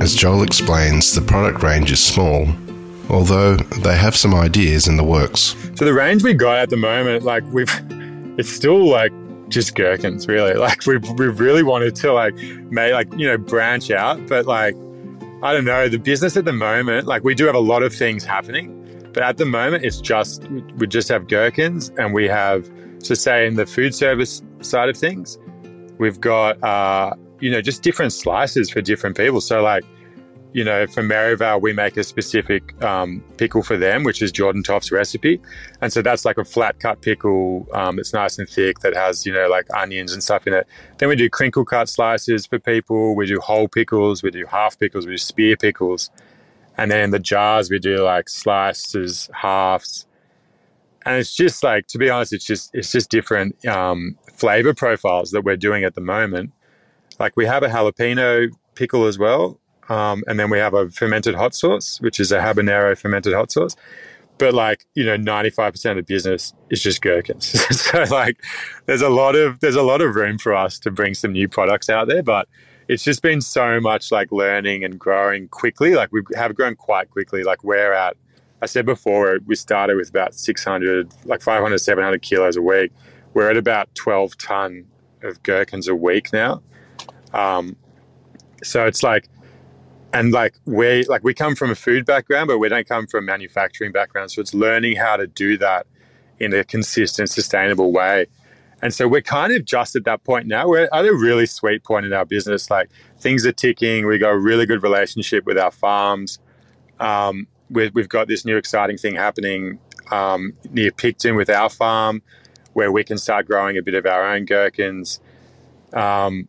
As 0.00 0.14
Joel 0.14 0.42
explains, 0.42 1.14
the 1.14 1.20
product 1.20 1.62
range 1.62 1.92
is 1.92 2.02
small, 2.02 2.48
although 3.10 3.56
they 3.56 3.94
have 3.94 4.16
some 4.16 4.34
ideas 4.34 4.88
in 4.88 4.96
the 4.96 5.04
works. 5.04 5.54
So 5.74 5.84
the 5.84 5.92
range 5.92 6.22
we 6.22 6.32
got 6.32 6.56
at 6.56 6.70
the 6.70 6.78
moment, 6.78 7.24
like 7.24 7.44
we've, 7.52 7.70
it's 8.38 8.48
still 8.48 8.86
like 8.86 9.12
just 9.48 9.74
gherkins, 9.74 10.26
really. 10.28 10.54
Like 10.58 10.86
we've 10.86 11.08
we've 11.18 11.38
really 11.38 11.62
wanted 11.62 11.94
to 11.96 12.12
like 12.12 12.34
make 12.70 12.92
like 12.92 13.12
you 13.16 13.26
know 13.26 13.36
branch 13.38 13.90
out, 13.90 14.26
but 14.26 14.46
like 14.46 14.74
I 15.40 15.52
don't 15.52 15.64
know, 15.64 15.88
the 15.88 15.98
business 15.98 16.36
at 16.36 16.44
the 16.44 16.52
moment, 16.52 17.06
like 17.06 17.22
we 17.22 17.34
do 17.34 17.46
have 17.46 17.54
a 17.54 17.60
lot 17.60 17.84
of 17.84 17.94
things 17.94 18.24
happening, 18.24 18.74
but 19.12 19.22
at 19.22 19.36
the 19.36 19.44
moment 19.44 19.84
it's 19.84 20.00
just, 20.00 20.42
we 20.78 20.88
just 20.88 21.08
have 21.08 21.28
gherkins 21.28 21.90
and 21.96 22.12
we 22.12 22.26
have, 22.26 22.68
to 23.04 23.14
say 23.14 23.46
in 23.46 23.54
the 23.54 23.64
food 23.64 23.94
service 23.94 24.42
side 24.60 24.88
of 24.88 24.96
things, 24.96 25.38
we've 25.98 26.20
got, 26.20 26.60
uh, 26.64 27.14
you 27.38 27.48
know, 27.48 27.60
just 27.60 27.84
different 27.84 28.12
slices 28.12 28.68
for 28.68 28.80
different 28.80 29.16
people. 29.16 29.40
So 29.40 29.62
like, 29.62 29.84
you 30.52 30.64
know, 30.64 30.86
for 30.86 31.02
Merivale, 31.02 31.60
we 31.60 31.72
make 31.72 31.96
a 31.96 32.04
specific 32.04 32.82
um, 32.82 33.22
pickle 33.36 33.62
for 33.62 33.76
them, 33.76 34.02
which 34.02 34.22
is 34.22 34.32
Jordan 34.32 34.62
Toft's 34.62 34.90
recipe. 34.90 35.40
And 35.82 35.92
so 35.92 36.00
that's 36.00 36.24
like 36.24 36.38
a 36.38 36.44
flat 36.44 36.80
cut 36.80 37.02
pickle. 37.02 37.66
Um, 37.74 37.98
it's 37.98 38.14
nice 38.14 38.38
and 38.38 38.48
thick 38.48 38.78
that 38.80 38.94
has, 38.94 39.26
you 39.26 39.32
know, 39.32 39.48
like 39.48 39.66
onions 39.74 40.12
and 40.12 40.22
stuff 40.22 40.46
in 40.46 40.54
it. 40.54 40.66
Then 40.98 41.10
we 41.10 41.16
do 41.16 41.28
crinkle 41.28 41.64
cut 41.64 41.88
slices 41.88 42.46
for 42.46 42.58
people. 42.58 43.14
We 43.14 43.26
do 43.26 43.40
whole 43.40 43.68
pickles. 43.68 44.22
We 44.22 44.30
do 44.30 44.46
half 44.46 44.78
pickles. 44.78 45.06
We 45.06 45.12
do 45.12 45.18
spear 45.18 45.56
pickles. 45.56 46.10
And 46.78 46.90
then 46.90 47.00
in 47.00 47.10
the 47.10 47.18
jars, 47.18 47.70
we 47.70 47.78
do 47.78 47.98
like 48.02 48.28
slices, 48.28 49.28
halves. 49.34 50.06
And 51.04 51.16
it's 51.16 51.34
just 51.34 51.62
like, 51.62 51.86
to 51.88 51.98
be 51.98 52.08
honest, 52.08 52.32
it's 52.32 52.44
just, 52.44 52.70
it's 52.74 52.90
just 52.90 53.10
different 53.10 53.66
um, 53.66 54.16
flavor 54.34 54.72
profiles 54.72 55.30
that 55.32 55.42
we're 55.42 55.56
doing 55.56 55.84
at 55.84 55.94
the 55.94 56.00
moment. 56.00 56.52
Like 57.18 57.36
we 57.36 57.44
have 57.46 57.62
a 57.62 57.68
jalapeno 57.68 58.50
pickle 58.74 59.06
as 59.06 59.18
well 59.18 59.60
um, 59.88 60.22
and 60.26 60.38
then 60.38 60.50
we 60.50 60.58
have 60.58 60.74
a 60.74 60.90
fermented 60.90 61.34
hot 61.34 61.54
sauce, 61.54 62.00
which 62.00 62.20
is 62.20 62.32
a 62.32 62.38
habanero 62.38 62.96
fermented 62.96 63.34
hot 63.34 63.50
sauce. 63.52 63.76
But 64.38 64.54
like, 64.54 64.86
you 64.94 65.04
know, 65.04 65.16
95% 65.16 65.90
of 65.90 65.96
the 65.96 66.02
business 66.02 66.52
is 66.70 66.82
just 66.82 67.02
gherkins. 67.02 67.46
so 67.80 68.04
like 68.04 68.40
there's 68.86 69.02
a 69.02 69.08
lot 69.08 69.34
of 69.34 69.58
there's 69.60 69.74
a 69.74 69.82
lot 69.82 70.00
of 70.00 70.14
room 70.14 70.38
for 70.38 70.54
us 70.54 70.78
to 70.80 70.90
bring 70.90 71.14
some 71.14 71.32
new 71.32 71.48
products 71.48 71.90
out 71.90 72.06
there. 72.06 72.22
But 72.22 72.48
it's 72.86 73.02
just 73.02 73.20
been 73.20 73.40
so 73.40 73.80
much 73.80 74.12
like 74.12 74.30
learning 74.30 74.84
and 74.84 74.98
growing 74.98 75.48
quickly. 75.48 75.94
Like 75.94 76.12
we 76.12 76.22
have 76.36 76.54
grown 76.54 76.76
quite 76.76 77.10
quickly. 77.10 77.42
Like 77.42 77.64
we're 77.64 77.92
at 77.92 78.16
I 78.60 78.66
said 78.66 78.86
before, 78.86 79.38
we 79.46 79.54
started 79.54 79.96
with 79.96 80.08
about 80.08 80.34
600, 80.34 81.12
like 81.24 81.42
500, 81.42 81.78
700 81.78 82.22
kilos 82.22 82.56
a 82.56 82.62
week. 82.62 82.92
We're 83.34 83.50
at 83.50 83.56
about 83.56 83.94
12 83.94 84.36
ton 84.36 84.84
of 85.22 85.42
gherkins 85.42 85.86
a 85.86 85.94
week 85.94 86.32
now. 86.32 86.60
Um, 87.32 87.76
so 88.64 88.84
it's 88.84 89.02
like 89.02 89.28
and 90.12 90.32
like 90.32 90.54
we 90.64 91.04
like 91.04 91.22
we 91.22 91.34
come 91.34 91.54
from 91.54 91.70
a 91.70 91.74
food 91.74 92.06
background 92.06 92.48
but 92.48 92.58
we 92.58 92.68
don't 92.68 92.88
come 92.88 93.06
from 93.06 93.24
manufacturing 93.24 93.92
background. 93.92 94.30
So 94.30 94.40
it's 94.40 94.54
learning 94.54 94.96
how 94.96 95.16
to 95.16 95.26
do 95.26 95.58
that 95.58 95.86
in 96.38 96.52
a 96.54 96.64
consistent 96.64 97.30
sustainable 97.30 97.92
way. 97.92 98.26
And 98.80 98.94
so 98.94 99.08
we're 99.08 99.22
kind 99.22 99.52
of 99.52 99.64
just 99.64 99.96
at 99.96 100.04
that 100.04 100.22
point 100.22 100.46
now. 100.46 100.68
We're 100.68 100.88
at 100.92 101.04
a 101.04 101.12
really 101.12 101.46
sweet 101.46 101.82
point 101.82 102.06
in 102.06 102.12
our 102.12 102.24
business. 102.24 102.70
Like 102.70 102.90
things 103.18 103.44
are 103.44 103.52
ticking. 103.52 104.06
We 104.06 104.18
got 104.18 104.30
a 104.30 104.38
really 104.38 104.66
good 104.66 104.82
relationship 104.82 105.44
with 105.46 105.58
our 105.58 105.72
farms. 105.72 106.38
Um, 107.00 107.48
we, 107.70 107.84
have 107.84 108.08
got 108.08 108.28
this 108.28 108.44
new 108.44 108.56
exciting 108.56 108.96
thing 108.96 109.16
happening 109.16 109.80
um, 110.10 110.54
near 110.70 110.92
picton 110.92 111.34
with 111.34 111.50
our 111.50 111.68
farm 111.68 112.22
where 112.72 112.92
we 112.92 113.02
can 113.02 113.18
start 113.18 113.46
growing 113.46 113.76
a 113.76 113.82
bit 113.82 113.94
of 113.94 114.06
our 114.06 114.32
own 114.32 114.44
gherkins. 114.44 115.20
Um, 115.92 116.48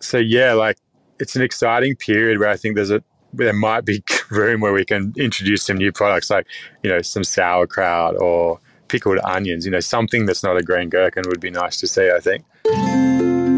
so 0.00 0.18
yeah 0.18 0.52
like 0.52 0.76
it's 1.20 1.36
an 1.36 1.42
exciting 1.42 1.96
period 1.96 2.38
where 2.38 2.48
I 2.48 2.56
think 2.56 2.76
there's 2.76 2.90
a 2.90 3.02
there 3.32 3.52
might 3.52 3.84
be 3.84 4.02
room 4.30 4.60
where 4.60 4.72
we 4.72 4.84
can 4.84 5.12
introduce 5.16 5.62
some 5.62 5.76
new 5.76 5.92
products 5.92 6.30
like 6.30 6.46
you 6.82 6.90
know 6.90 7.02
some 7.02 7.24
sauerkraut 7.24 8.16
or 8.20 8.60
pickled 8.88 9.18
onions. 9.24 9.64
You 9.64 9.70
know 9.70 9.80
something 9.80 10.26
that's 10.26 10.42
not 10.42 10.56
a 10.56 10.62
green 10.62 10.88
gherkin 10.88 11.24
would 11.28 11.40
be 11.40 11.50
nice 11.50 11.78
to 11.80 11.86
see. 11.86 12.10
I 12.10 12.20
think. 12.20 12.44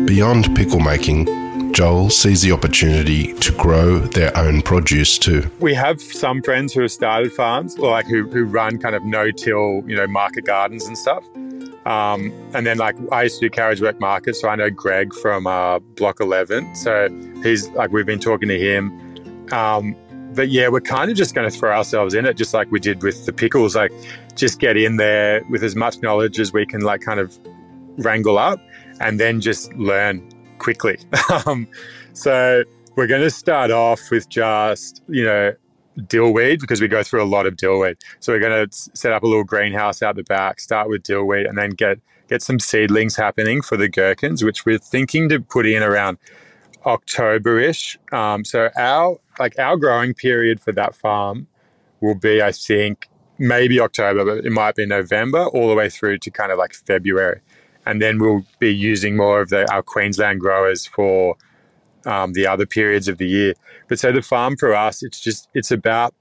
Beyond 0.06 0.56
pickle 0.56 0.80
making, 0.80 1.72
Joel 1.72 2.10
sees 2.10 2.42
the 2.42 2.50
opportunity 2.50 3.32
to 3.34 3.52
grow 3.52 4.00
their 4.00 4.36
own 4.36 4.60
produce 4.60 5.18
too. 5.18 5.48
We 5.60 5.72
have 5.74 6.00
some 6.00 6.42
friends 6.42 6.72
who 6.72 6.82
have 6.82 6.90
started 6.90 7.32
farms, 7.32 7.76
or 7.78 7.90
like 7.90 8.06
who, 8.06 8.28
who 8.28 8.44
run 8.44 8.78
kind 8.78 8.96
of 8.96 9.04
no-till, 9.04 9.84
you 9.86 9.94
know, 9.94 10.08
market 10.08 10.46
gardens 10.46 10.86
and 10.86 10.98
stuff. 10.98 11.24
Um, 11.86 12.32
and 12.54 12.66
then 12.66 12.78
like 12.78 12.96
I 13.10 13.24
used 13.24 13.40
to 13.40 13.48
do 13.48 13.54
Carriageworks 13.54 14.00
market, 14.00 14.36
so 14.36 14.48
I 14.48 14.56
know 14.56 14.70
Greg 14.70 15.14
from 15.14 15.46
uh, 15.46 15.78
Block 15.78 16.20
11. 16.20 16.74
So 16.76 17.08
he's 17.42 17.68
like 17.70 17.90
we've 17.90 18.06
been 18.06 18.20
talking 18.20 18.48
to 18.48 18.58
him. 18.58 19.52
Um, 19.52 19.96
but 20.34 20.48
yeah, 20.48 20.68
we're 20.68 20.80
kind 20.80 21.10
of 21.10 21.16
just 21.16 21.34
going 21.34 21.50
to 21.50 21.56
throw 21.56 21.72
ourselves 21.72 22.14
in 22.14 22.26
it, 22.26 22.36
just 22.36 22.54
like 22.54 22.70
we 22.70 22.80
did 22.80 23.02
with 23.02 23.26
the 23.26 23.32
pickles. 23.32 23.74
Like, 23.74 23.92
just 24.36 24.60
get 24.60 24.76
in 24.76 24.96
there 24.96 25.42
with 25.50 25.64
as 25.64 25.74
much 25.74 26.00
knowledge 26.02 26.38
as 26.38 26.52
we 26.52 26.64
can, 26.64 26.82
like, 26.82 27.00
kind 27.00 27.18
of 27.18 27.36
wrangle 27.98 28.38
up, 28.38 28.60
and 29.00 29.18
then 29.18 29.40
just 29.40 29.72
learn 29.74 30.28
quickly. 30.58 30.98
um, 31.46 31.66
so 32.12 32.62
we're 32.96 33.06
going 33.06 33.22
to 33.22 33.30
start 33.30 33.70
off 33.70 34.10
with 34.10 34.28
just 34.28 35.02
you 35.08 35.24
know 35.24 35.52
dillweed 36.08 36.60
because 36.60 36.80
we 36.80 36.88
go 36.88 37.02
through 37.02 37.22
a 37.22 37.24
lot 37.24 37.46
of 37.46 37.56
dillweed. 37.56 37.96
So 38.20 38.32
we're 38.32 38.40
going 38.40 38.68
to 38.68 38.90
set 38.94 39.12
up 39.12 39.22
a 39.22 39.26
little 39.26 39.44
greenhouse 39.44 40.02
out 40.02 40.16
the 40.16 40.24
back, 40.24 40.60
start 40.60 40.88
with 40.88 41.02
dillweed, 41.02 41.48
and 41.48 41.56
then 41.56 41.70
get 41.70 41.98
get 42.28 42.42
some 42.42 42.58
seedlings 42.58 43.16
happening 43.16 43.60
for 43.60 43.76
the 43.76 43.88
gherkins, 43.88 44.44
which 44.44 44.64
we're 44.64 44.78
thinking 44.78 45.28
to 45.28 45.40
put 45.40 45.66
in 45.66 45.82
around 45.82 46.16
October-ish. 46.86 47.98
Um, 48.12 48.44
so 48.44 48.70
our 48.76 49.18
like 49.38 49.58
our 49.58 49.76
growing 49.76 50.14
period 50.14 50.60
for 50.60 50.72
that 50.72 50.94
farm 50.94 51.46
will 52.00 52.14
be, 52.14 52.40
I 52.42 52.52
think, 52.52 53.08
maybe 53.38 53.80
October, 53.80 54.24
but 54.24 54.44
it 54.44 54.50
might 54.50 54.76
be 54.76 54.86
November, 54.86 55.46
all 55.46 55.68
the 55.68 55.74
way 55.74 55.88
through 55.88 56.18
to 56.18 56.30
kind 56.30 56.52
of 56.52 56.58
like 56.58 56.74
February, 56.74 57.40
and 57.86 58.00
then 58.00 58.18
we'll 58.18 58.44
be 58.58 58.72
using 58.72 59.16
more 59.16 59.40
of 59.40 59.48
the 59.48 59.70
our 59.72 59.82
Queensland 59.82 60.40
growers 60.40 60.86
for 60.86 61.36
um, 62.06 62.32
the 62.32 62.46
other 62.46 62.66
periods 62.66 63.08
of 63.08 63.18
the 63.18 63.26
year. 63.26 63.54
But 63.88 63.98
so 63.98 64.12
the 64.12 64.22
farm 64.22 64.56
for 64.56 64.74
us, 64.74 65.02
it's 65.02 65.20
just 65.20 65.48
it's 65.54 65.70
about 65.70 66.14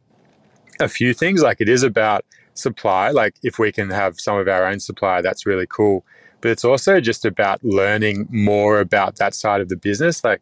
a 0.80 0.88
few 0.88 1.14
things. 1.14 1.42
Like 1.42 1.62
it 1.62 1.70
is 1.70 1.84
about 1.84 2.26
supply. 2.54 3.12
Like 3.12 3.36
if 3.44 3.60
we 3.60 3.72
can 3.72 3.90
have 3.90 4.20
some 4.20 4.38
of 4.38 4.48
our 4.48 4.66
own 4.66 4.80
supply, 4.80 5.22
that's 5.22 5.46
really 5.46 5.68
cool. 5.68 6.06
But 6.42 6.52
it's 6.52 6.64
also 6.64 7.00
just 7.00 7.26
about 7.26 7.64
learning 7.64 8.28
more 8.30 8.80
about 8.80 9.18
that 9.18 9.34
side 9.36 9.62
of 9.62 9.70
the 9.70 9.76
business. 9.76 10.24
Like 10.24 10.42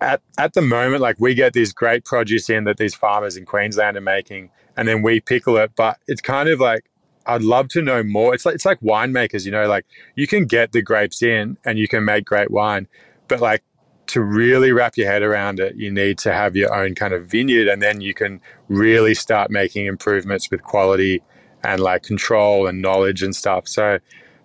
at 0.00 0.20
at 0.38 0.54
the 0.54 0.62
moment, 0.62 1.02
like 1.02 1.16
we 1.18 1.34
get 1.34 1.52
these 1.52 1.72
great 1.72 2.04
produce 2.04 2.48
in 2.48 2.64
that 2.64 2.76
these 2.76 2.94
farmers 2.94 3.36
in 3.36 3.44
Queensland 3.44 3.96
are 3.96 4.02
making, 4.02 4.50
and 4.76 4.86
then 4.86 5.02
we 5.02 5.20
pickle 5.20 5.56
it. 5.56 5.72
But 5.76 5.98
it's 6.06 6.20
kind 6.20 6.48
of 6.48 6.60
like 6.60 6.84
I'd 7.26 7.42
love 7.42 7.68
to 7.68 7.82
know 7.82 8.02
more. 8.02 8.34
It's 8.34 8.46
like 8.46 8.54
it's 8.54 8.64
like 8.64 8.80
winemakers, 8.80 9.44
you 9.44 9.50
know, 9.50 9.68
like 9.68 9.86
you 10.14 10.26
can 10.26 10.46
get 10.46 10.72
the 10.72 10.82
grapes 10.82 11.22
in 11.22 11.58
and 11.64 11.78
you 11.78 11.88
can 11.88 12.04
make 12.04 12.24
great 12.24 12.50
wine, 12.50 12.86
but 13.28 13.40
like 13.40 13.62
to 14.08 14.22
really 14.22 14.72
wrap 14.72 14.96
your 14.96 15.06
head 15.06 15.22
around 15.22 15.60
it, 15.60 15.76
you 15.76 15.90
need 15.90 16.18
to 16.18 16.32
have 16.32 16.56
your 16.56 16.74
own 16.74 16.94
kind 16.94 17.14
of 17.14 17.26
vineyard, 17.26 17.68
and 17.68 17.82
then 17.82 18.00
you 18.00 18.14
can 18.14 18.40
really 18.68 19.14
start 19.14 19.50
making 19.50 19.86
improvements 19.86 20.50
with 20.50 20.62
quality 20.62 21.22
and 21.62 21.80
like 21.80 22.02
control 22.02 22.66
and 22.66 22.82
knowledge 22.82 23.22
and 23.22 23.34
stuff. 23.34 23.68
So 23.68 23.98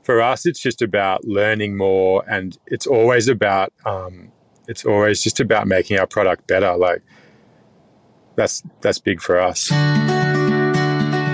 for 0.03 0.21
us, 0.21 0.45
it's 0.45 0.59
just 0.59 0.81
about 0.81 1.25
learning 1.25 1.77
more, 1.77 2.23
and 2.29 2.57
it's 2.67 2.87
always 2.87 3.27
about 3.27 3.73
um, 3.85 4.31
it's 4.67 4.85
always 4.85 5.21
just 5.21 5.39
about 5.39 5.67
making 5.67 5.97
our 5.99 6.07
product 6.07 6.47
better. 6.47 6.75
Like 6.75 7.01
that's 8.35 8.63
that's 8.81 8.99
big 8.99 9.21
for 9.21 9.39
us. 9.39 9.71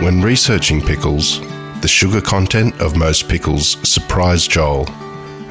When 0.04 0.22
researching 0.22 0.82
pickles, 0.82 1.42
the 1.82 1.88
sugar 1.88 2.22
content 2.22 2.80
of 2.80 2.96
most 2.96 3.28
pickles 3.28 3.78
surprised 3.88 4.52
Joel 4.52 4.86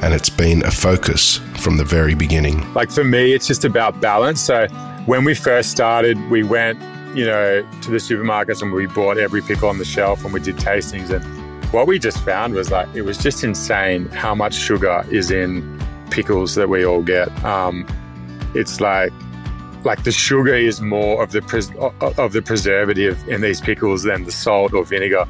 and 0.01 0.13
it's 0.13 0.29
been 0.29 0.63
a 0.65 0.71
focus 0.71 1.37
from 1.57 1.77
the 1.77 1.83
very 1.83 2.15
beginning. 2.15 2.73
Like 2.73 2.91
for 2.91 3.03
me, 3.03 3.33
it's 3.33 3.47
just 3.47 3.65
about 3.65 3.99
balance. 3.99 4.39
So 4.41 4.67
when 5.05 5.25
we 5.25 5.35
first 5.35 5.71
started, 5.71 6.17
we 6.29 6.43
went, 6.43 6.79
you 7.15 7.25
know, 7.25 7.67
to 7.81 7.91
the 7.91 7.97
supermarkets 7.97 8.61
and 8.61 8.71
we 8.71 8.85
bought 8.85 9.17
every 9.17 9.41
pickle 9.41 9.69
on 9.69 9.77
the 9.77 9.85
shelf 9.85 10.23
and 10.23 10.33
we 10.33 10.39
did 10.39 10.57
tastings. 10.57 11.09
And 11.09 11.23
what 11.73 11.87
we 11.87 11.99
just 11.99 12.23
found 12.23 12.53
was 12.53 12.71
like, 12.71 12.87
it 12.95 13.01
was 13.01 13.17
just 13.17 13.43
insane 13.43 14.07
how 14.09 14.33
much 14.33 14.53
sugar 14.53 15.03
is 15.11 15.31
in 15.31 15.79
pickles 16.11 16.55
that 16.55 16.69
we 16.69 16.85
all 16.85 17.01
get. 17.01 17.27
Um, 17.43 17.85
it's 18.55 18.79
like, 18.79 19.11
like 19.83 20.03
the 20.03 20.11
sugar 20.11 20.55
is 20.55 20.81
more 20.81 21.21
of 21.23 21.31
the 21.31 21.41
pres- 21.41 21.71
of 21.75 22.33
the 22.33 22.41
preservative 22.41 23.27
in 23.29 23.41
these 23.41 23.61
pickles 23.61 24.03
than 24.03 24.23
the 24.23 24.31
salt 24.31 24.73
or 24.73 24.83
vinegar 24.83 25.25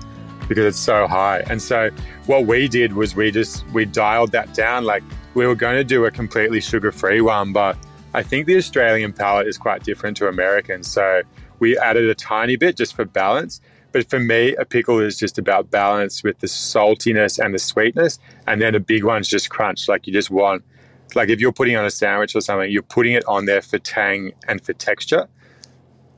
because 0.50 0.66
it's 0.66 0.80
so 0.80 1.08
high. 1.08 1.40
And 1.50 1.62
so 1.62 1.90
what 2.26 2.46
we 2.46 2.68
did 2.68 2.94
was 2.94 3.16
we 3.16 3.32
just 3.32 3.66
we 3.70 3.86
dialed 3.86 4.34
that 4.34 4.54
down. 4.54 4.84
Like 4.84 5.04
we 5.36 5.48
were 5.48 5.56
going 5.56 5.78
to 5.78 5.86
do 5.86 6.04
a 6.04 6.12
completely 6.12 6.60
sugar 6.60 6.92
free 6.92 7.22
one, 7.22 7.54
but 7.54 7.78
I 8.14 8.24
think 8.24 8.48
the 8.48 8.58
Australian 8.58 9.14
palate 9.14 9.48
is 9.48 9.58
quite 9.58 9.84
different 9.84 10.18
to 10.18 10.28
American. 10.28 10.84
So 10.84 11.22
we 11.60 11.78
added 11.78 12.10
a 12.10 12.16
tiny 12.16 12.58
bit 12.58 12.76
just 12.76 12.96
for 12.96 13.06
balance. 13.06 13.62
But 13.92 14.10
for 14.10 14.20
me, 14.20 14.56
a 14.56 14.66
pickle 14.66 15.00
is 15.00 15.18
just 15.18 15.38
about 15.38 15.72
balance 15.72 16.24
with 16.24 16.40
the 16.40 16.48
saltiness 16.48 17.44
and 17.44 17.54
the 17.54 17.60
sweetness. 17.60 18.20
And 18.46 18.62
then 18.62 18.76
a 18.76 18.80
big 18.80 19.04
one's 19.04 19.28
just 19.28 19.50
crunch. 19.50 19.88
Like 19.88 20.06
you 20.06 20.14
just 20.14 20.30
want, 20.30 20.64
like 21.16 21.30
if 21.30 21.40
you're 21.40 21.52
putting 21.52 21.76
on 21.76 21.86
a 21.86 21.92
sandwich 21.92 22.36
or 22.36 22.42
something, 22.42 22.72
you're 22.72 22.84
putting 22.84 23.14
it 23.14 23.24
on 23.28 23.46
there 23.46 23.62
for 23.62 23.80
tang 23.80 24.34
and 24.48 24.64
for 24.64 24.74
texture. 24.74 25.28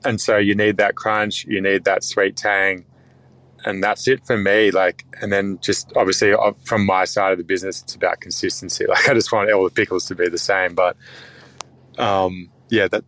And 0.04 0.20
so 0.20 0.38
you 0.38 0.56
need 0.56 0.78
that 0.78 0.96
crunch, 0.96 1.46
you 1.46 1.62
need 1.62 1.84
that 1.86 2.04
sweet 2.04 2.36
tang. 2.36 2.86
And 3.66 3.84
that's 3.84 4.08
it 4.08 4.26
for 4.26 4.38
me. 4.38 4.72
Like, 4.72 5.06
and 5.22 5.32
then 5.32 5.60
just 5.62 5.92
obviously 5.96 6.34
uh, 6.34 6.54
from 6.64 6.86
my 6.86 7.06
side 7.06 7.32
of 7.32 7.38
the 7.38 7.44
business, 7.44 7.82
it's 7.82 7.96
about 7.96 8.20
consistency. 8.20 8.86
Like, 8.90 9.08
I 9.08 9.14
just 9.14 9.32
want 9.32 9.52
all 9.52 9.64
the 9.64 9.70
pickles 9.70 10.06
to 10.08 10.16
be 10.16 10.28
the 10.28 10.38
same. 10.38 10.76
But 10.76 10.98
um, 11.98 12.50
yeah, 12.70 12.88
that 12.88 13.04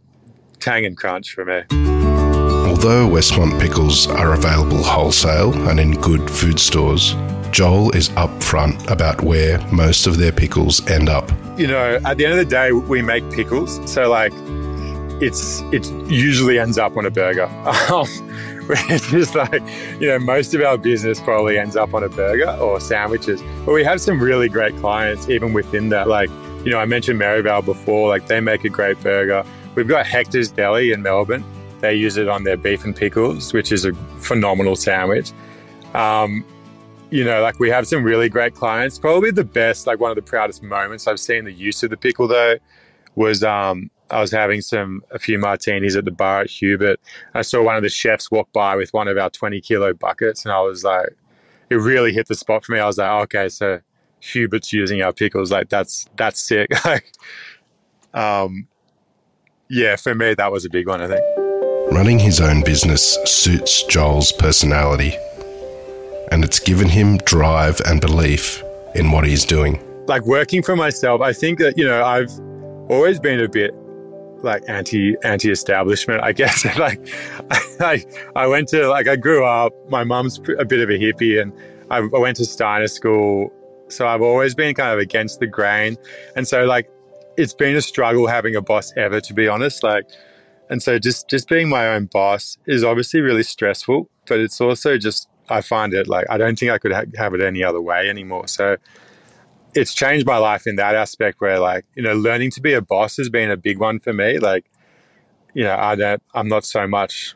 tang 0.60 0.86
and 0.86 0.96
crunch 0.96 1.34
for 1.34 1.46
me. 1.46 1.64
Although 2.68 3.08
Westmont 3.08 3.60
pickles 3.60 4.08
are 4.08 4.34
available 4.34 4.84
wholesale 4.84 5.54
and 5.70 5.80
in 5.80 5.92
good 6.02 6.30
food 6.30 6.60
stores, 6.60 7.16
Joel 7.52 7.92
is 7.92 8.10
upfront 8.10 8.90
about 8.90 9.22
where 9.22 9.60
most 9.72 10.08
of 10.08 10.18
their 10.18 10.32
pickles 10.32 10.86
end 10.90 11.08
up. 11.08 11.30
You 11.58 11.68
know, 11.68 12.00
at 12.04 12.18
the 12.18 12.26
end 12.26 12.34
of 12.34 12.40
the 12.40 12.50
day, 12.50 12.72
we 12.72 13.02
make 13.02 13.30
pickles. 13.32 13.80
So, 13.92 14.10
like, 14.10 14.34
it's 15.22 15.62
it 15.72 15.86
usually 16.10 16.58
ends 16.60 16.78
up 16.78 16.98
on 16.98 17.06
a 17.06 17.12
burger. 17.12 17.48
It's 18.90 19.10
just 19.12 19.36
like, 19.36 19.62
you 20.00 20.08
know, 20.08 20.20
most 20.20 20.54
of 20.54 20.62
our 20.62 20.78
business 20.78 21.20
probably 21.20 21.58
ends 21.58 21.76
up 21.76 21.94
on 21.94 22.04
a 22.04 22.10
burger 22.10 22.52
or 22.60 22.80
sandwiches. 22.80 23.42
But 23.66 23.74
we 23.74 23.84
have 23.84 24.02
some 24.02 24.22
really 24.22 24.50
great 24.50 24.76
clients 24.78 25.30
even 25.30 25.54
within 25.54 25.90
that. 25.90 26.08
Like, 26.08 26.30
you 26.64 26.72
know, 26.72 26.80
I 26.80 26.86
mentioned 26.86 27.20
Merivale 27.20 27.62
before, 27.62 28.10
like 28.10 28.28
they 28.28 28.40
make 28.40 28.64
a 28.64 28.70
great 28.70 29.00
burger. 29.02 29.44
We've 29.76 29.88
got 29.88 30.06
Hector's 30.06 30.52
Deli 30.52 30.92
in 30.92 31.02
Melbourne. 31.02 31.44
They 31.82 31.96
use 31.96 32.18
it 32.18 32.30
on 32.30 32.44
their 32.44 32.56
beef 32.56 32.86
and 32.86 32.96
pickles, 32.96 33.52
which 33.54 33.72
is 33.72 33.86
a 33.86 33.94
phenomenal 34.20 34.76
sandwich. 34.76 35.32
Um, 35.94 36.46
you 37.10 37.24
know, 37.24 37.42
like 37.42 37.60
we 37.60 37.70
have 37.70 37.88
some 37.88 38.04
really 38.04 38.30
great 38.30 38.56
clients. 38.56 38.98
Probably 38.98 39.32
the 39.32 39.44
best, 39.44 39.86
like 39.86 40.00
one 40.00 40.10
of 40.10 40.16
the 40.16 40.22
proudest 40.22 40.64
moments 40.64 41.08
I've 41.08 41.20
seen 41.20 41.46
the 41.46 41.52
use 41.52 41.84
of 41.84 41.90
the 41.90 41.98
pickle 41.98 42.28
though 42.28 42.56
was 43.16 43.44
um, 43.44 43.92
I 44.14 44.22
was 44.22 44.32
having 44.32 44.62
some 44.62 45.04
a 45.10 45.18
few 45.18 45.40
martinis 45.40 45.96
at 45.96 46.06
the 46.06 46.12
bar 46.12 46.42
at 46.42 46.50
Hubert. 46.50 47.00
I 47.34 47.42
saw 47.42 47.64
one 47.64 47.76
of 47.76 47.82
the 47.82 47.90
chefs 47.90 48.30
walk 48.30 48.52
by 48.54 48.76
with 48.76 48.94
one 48.94 49.08
of 49.08 49.18
our 49.18 49.32
20 49.32 49.60
kilo 49.62 49.94
buckets, 49.94 50.46
and 50.46 50.52
I 50.52 50.62
was 50.62 50.84
like, 50.84 51.16
it 51.72 51.76
really 51.76 52.14
hit 52.14 52.28
the 52.28 52.36
spot 52.36 52.64
for 52.64 52.74
me. 52.74 52.80
I 52.80 52.86
was 52.86 53.00
like, 53.00 53.10
okay, 53.24 53.50
so 53.50 53.80
Hubert's 54.22 54.72
using 54.72 55.02
our 55.02 55.14
pickles. 55.14 55.52
Like 55.52 55.70
that's 55.70 56.08
that's 56.16 56.40
sick. 56.40 56.70
like, 56.86 57.12
um, 58.14 58.68
yeah, 59.68 59.96
for 59.96 60.14
me 60.14 60.36
that 60.36 60.52
was 60.52 60.64
a 60.64 60.70
big 60.70 60.88
one. 60.88 61.02
I 61.02 61.08
think. 61.08 61.22
Running 61.92 62.20
his 62.20 62.40
own 62.40 62.64
business 62.64 63.18
suits 63.26 63.84
Joel's 63.84 64.32
personality, 64.32 65.16
and 66.32 66.46
it's 66.46 66.60
given 66.60 66.88
him 66.88 67.18
drive 67.18 67.82
and 67.88 68.00
belief 68.00 68.62
in 68.94 69.12
what 69.12 69.26
he's 69.26 69.44
doing. 69.44 69.84
Like 70.06 70.24
working 70.28 70.62
for 70.62 70.76
myself, 70.76 71.22
I 71.22 71.34
think 71.34 71.58
that 71.60 71.80
you 71.80 71.86
know 71.86 72.04
I've 72.06 72.32
always 72.90 73.20
been 73.20 73.40
a 73.40 73.50
bit 73.50 73.74
like 74.44 74.64
anti 74.68 75.16
anti 75.24 75.52
establishment, 75.52 76.22
I 76.22 76.34
guess. 76.34 76.66
like 76.78 77.00
I, 77.80 78.04
I 78.36 78.48
went 78.48 78.68
to 78.70 78.88
like 78.88 79.08
I 79.08 79.16
grew 79.16 79.46
up. 79.46 79.74
My 79.90 80.04
mum's 80.04 80.40
a 80.60 80.66
bit 80.66 80.80
of 80.80 80.90
a 80.90 81.00
hippie, 81.00 81.42
and 81.42 81.54
I, 81.90 81.98
I 81.98 82.20
went 82.20 82.38
to 82.38 82.46
Steiner 82.46 82.88
school 82.88 83.52
so 83.94 84.08
I've 84.08 84.22
always 84.22 84.56
been 84.56 84.74
kind 84.74 84.92
of 84.92 85.00
against 85.00 85.40
the 85.40 85.48
grain. 85.48 85.98
And 86.36 86.48
so 86.48 86.66
like 86.66 86.90
it's 87.38 87.54
been 87.54 87.76
a 87.76 87.82
struggle 87.82 88.28
having 88.28 88.56
a 88.56 88.62
boss 88.62 88.94
ever 88.98 89.22
to 89.22 89.34
be 89.34 89.48
honest. 89.48 89.84
Like 89.84 90.10
and 90.70 90.82
so 90.82 91.00
just 91.00 91.30
just 91.30 91.48
being 91.48 91.70
my 91.70 91.88
own 91.88 92.06
boss 92.06 92.58
is 92.66 92.84
obviously 92.84 93.22
really 93.22 93.44
stressful, 93.44 94.10
but 94.28 94.40
it's 94.40 94.60
also 94.60 94.98
just 94.98 95.30
I 95.50 95.62
find 95.62 95.94
it 95.94 96.08
like 96.08 96.26
I 96.30 96.38
don't 96.38 96.58
think 96.58 96.72
I 96.72 96.78
could 96.78 96.92
ha- 96.92 97.04
have 97.16 97.34
it 97.34 97.42
any 97.42 97.64
other 97.64 97.82
way 97.82 98.10
anymore. 98.10 98.48
So 98.48 98.78
it's 99.76 99.94
changed 99.94 100.26
my 100.26 100.38
life 100.38 100.68
in 100.68 100.76
that 100.78 100.96
aspect 100.96 101.42
where 101.42 101.60
like, 101.60 101.86
you 101.96 102.04
know, 102.04 102.14
learning 102.14 102.52
to 102.52 102.62
be 102.62 102.74
a 102.74 102.82
boss 102.82 103.18
has 103.18 103.30
been 103.30 103.52
a 103.52 103.58
big 103.58 103.80
one 103.80 104.00
for 104.00 104.14
me. 104.14 104.40
Like, 104.40 104.66
you 105.54 105.64
know, 105.64 105.76
I 105.76 105.96
don't 105.96 106.22
I'm 106.34 106.48
not 106.48 106.66
so 106.66 106.88
much 106.88 107.36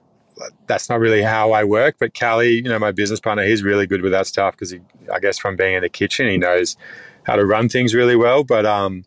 that's 0.67 0.89
not 0.89 0.99
really 0.99 1.21
how 1.21 1.51
I 1.51 1.63
work. 1.63 1.95
But 1.99 2.17
Callie, 2.17 2.55
you 2.55 2.63
know, 2.63 2.79
my 2.79 2.91
business 2.91 3.19
partner, 3.19 3.45
he's 3.45 3.63
really 3.63 3.87
good 3.87 4.01
with 4.01 4.11
that 4.11 4.27
stuff 4.27 4.53
because 4.53 4.71
he, 4.71 4.79
I 5.11 5.19
guess 5.19 5.37
from 5.37 5.55
being 5.55 5.75
in 5.75 5.81
the 5.81 5.89
kitchen, 5.89 6.27
he 6.29 6.37
knows 6.37 6.77
how 7.23 7.35
to 7.35 7.45
run 7.45 7.69
things 7.69 7.93
really 7.93 8.15
well. 8.15 8.43
But 8.43 8.65
um, 8.65 9.03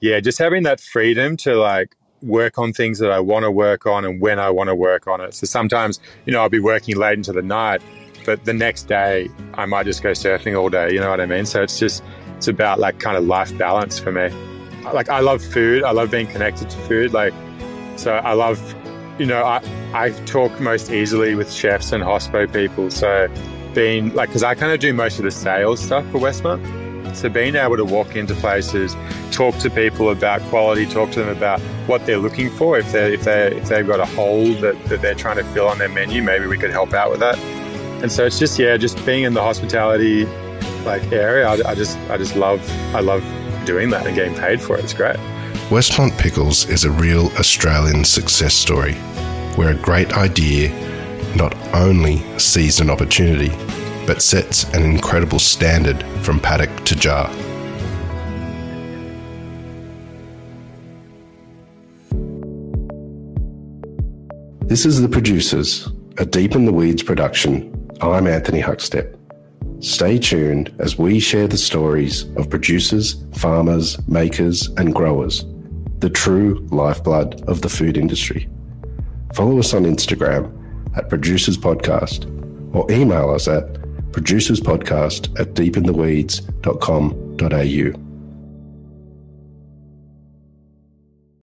yeah, 0.00 0.20
just 0.20 0.38
having 0.38 0.62
that 0.64 0.80
freedom 0.80 1.36
to 1.38 1.54
like 1.56 1.96
work 2.22 2.58
on 2.58 2.72
things 2.72 2.98
that 2.98 3.10
I 3.10 3.20
want 3.20 3.44
to 3.44 3.50
work 3.50 3.86
on 3.86 4.04
and 4.04 4.20
when 4.20 4.38
I 4.38 4.50
want 4.50 4.68
to 4.68 4.74
work 4.74 5.06
on 5.06 5.20
it. 5.20 5.34
So 5.34 5.46
sometimes, 5.46 6.00
you 6.24 6.32
know, 6.32 6.40
I'll 6.40 6.48
be 6.48 6.60
working 6.60 6.96
late 6.96 7.14
into 7.14 7.32
the 7.32 7.42
night, 7.42 7.82
but 8.24 8.44
the 8.44 8.52
next 8.52 8.84
day 8.84 9.28
I 9.54 9.66
might 9.66 9.84
just 9.84 10.02
go 10.02 10.10
surfing 10.10 10.58
all 10.58 10.68
day. 10.68 10.92
You 10.92 11.00
know 11.00 11.10
what 11.10 11.20
I 11.20 11.26
mean? 11.26 11.46
So 11.46 11.62
it's 11.62 11.78
just 11.78 12.02
it's 12.36 12.48
about 12.48 12.78
like 12.78 13.00
kind 13.00 13.16
of 13.16 13.24
life 13.24 13.56
balance 13.56 13.98
for 13.98 14.12
me. 14.12 14.28
Like 14.92 15.08
I 15.08 15.20
love 15.20 15.42
food. 15.42 15.82
I 15.82 15.90
love 15.90 16.10
being 16.10 16.26
connected 16.26 16.70
to 16.70 16.76
food. 16.78 17.12
Like 17.12 17.34
so 17.96 18.14
I 18.14 18.34
love 18.34 18.74
you 19.18 19.26
know, 19.26 19.44
I, 19.44 19.62
I 19.94 20.10
talk 20.26 20.60
most 20.60 20.90
easily 20.90 21.34
with 21.34 21.50
chefs 21.50 21.92
and 21.92 22.04
hospo 22.04 22.52
people. 22.52 22.90
So 22.90 23.28
being 23.74 24.14
like, 24.14 24.28
because 24.28 24.42
I 24.42 24.54
kind 24.54 24.72
of 24.72 24.80
do 24.80 24.92
most 24.92 25.18
of 25.18 25.24
the 25.24 25.30
sales 25.30 25.80
stuff 25.80 26.04
for 26.10 26.18
Westmont. 26.18 26.84
So 27.16 27.30
being 27.30 27.56
able 27.56 27.78
to 27.78 27.84
walk 27.84 28.14
into 28.14 28.34
places, 28.34 28.94
talk 29.30 29.56
to 29.58 29.70
people 29.70 30.10
about 30.10 30.42
quality, 30.42 30.84
talk 30.84 31.12
to 31.12 31.20
them 31.20 31.34
about 31.34 31.60
what 31.86 32.04
they're 32.04 32.18
looking 32.18 32.50
for. 32.50 32.78
If 32.78 32.92
they 32.92 33.14
if 33.14 33.24
they 33.24 33.56
if 33.56 33.68
they've 33.68 33.86
got 33.86 34.00
a 34.00 34.04
hole 34.04 34.52
that, 34.54 34.82
that 34.86 35.00
they're 35.00 35.14
trying 35.14 35.36
to 35.36 35.44
fill 35.44 35.68
on 35.68 35.78
their 35.78 35.88
menu, 35.88 36.22
maybe 36.22 36.46
we 36.46 36.58
could 36.58 36.70
help 36.70 36.92
out 36.92 37.10
with 37.10 37.20
that. 37.20 37.38
And 38.02 38.12
so 38.12 38.26
it's 38.26 38.38
just 38.38 38.58
yeah, 38.58 38.76
just 38.76 39.02
being 39.06 39.24
in 39.24 39.32
the 39.32 39.40
hospitality 39.40 40.26
like 40.86 41.12
area. 41.12 41.46
I, 41.46 41.70
I 41.70 41.74
just 41.74 41.98
I 42.08 42.16
just 42.16 42.36
love 42.36 42.60
I 42.94 43.00
love 43.00 43.22
doing 43.66 43.90
that 43.90 44.06
and 44.06 44.14
getting 44.14 44.34
paid 44.34 44.62
for 44.62 44.78
it. 44.78 44.84
It's 44.84 44.94
great. 44.94 45.16
Westmont 45.68 46.16
Pickles 46.16 46.68
is 46.68 46.84
a 46.84 46.90
real 46.90 47.26
Australian 47.38 48.04
success 48.04 48.54
story 48.54 48.94
where 49.56 49.70
a 49.70 49.74
great 49.74 50.16
idea 50.16 50.70
not 51.34 51.54
only 51.74 52.18
seized 52.38 52.80
an 52.80 52.88
opportunity, 52.88 53.50
but 54.06 54.22
sets 54.22 54.64
an 54.74 54.84
incredible 54.84 55.40
standard 55.40 56.02
from 56.24 56.38
paddock 56.38 56.70
to 56.84 56.94
jar. 56.94 57.28
This 64.66 64.86
is 64.86 65.00
The 65.00 65.08
Producers, 65.08 65.88
a 66.18 66.26
Deep 66.26 66.54
in 66.54 66.64
the 66.64 66.72
Weeds 66.72 67.02
production. 67.02 67.72
I'm 68.00 68.26
Anthony 68.26 68.60
Huckstep. 68.60 69.15
Stay 69.80 70.18
tuned 70.18 70.74
as 70.78 70.98
we 70.98 71.20
share 71.20 71.48
the 71.48 71.58
stories 71.58 72.24
of 72.36 72.50
producers, 72.50 73.24
farmers, 73.34 73.98
makers, 74.08 74.68
and 74.76 74.94
growers 74.94 75.44
the 75.98 76.10
true 76.10 76.66
lifeblood 76.70 77.42
of 77.48 77.62
the 77.62 77.68
food 77.68 77.96
industry. 77.96 78.48
Follow 79.34 79.58
us 79.58 79.74
on 79.74 79.84
Instagram 79.84 80.52
at 80.96 81.08
Producers 81.08 81.58
Podcast 81.58 82.32
or 82.74 82.88
email 82.90 83.30
us 83.30 83.46
at 83.48 83.74
producerspodcast 84.12 85.40
at 85.40 85.54
deepintheweeds.com.au. 85.54 88.05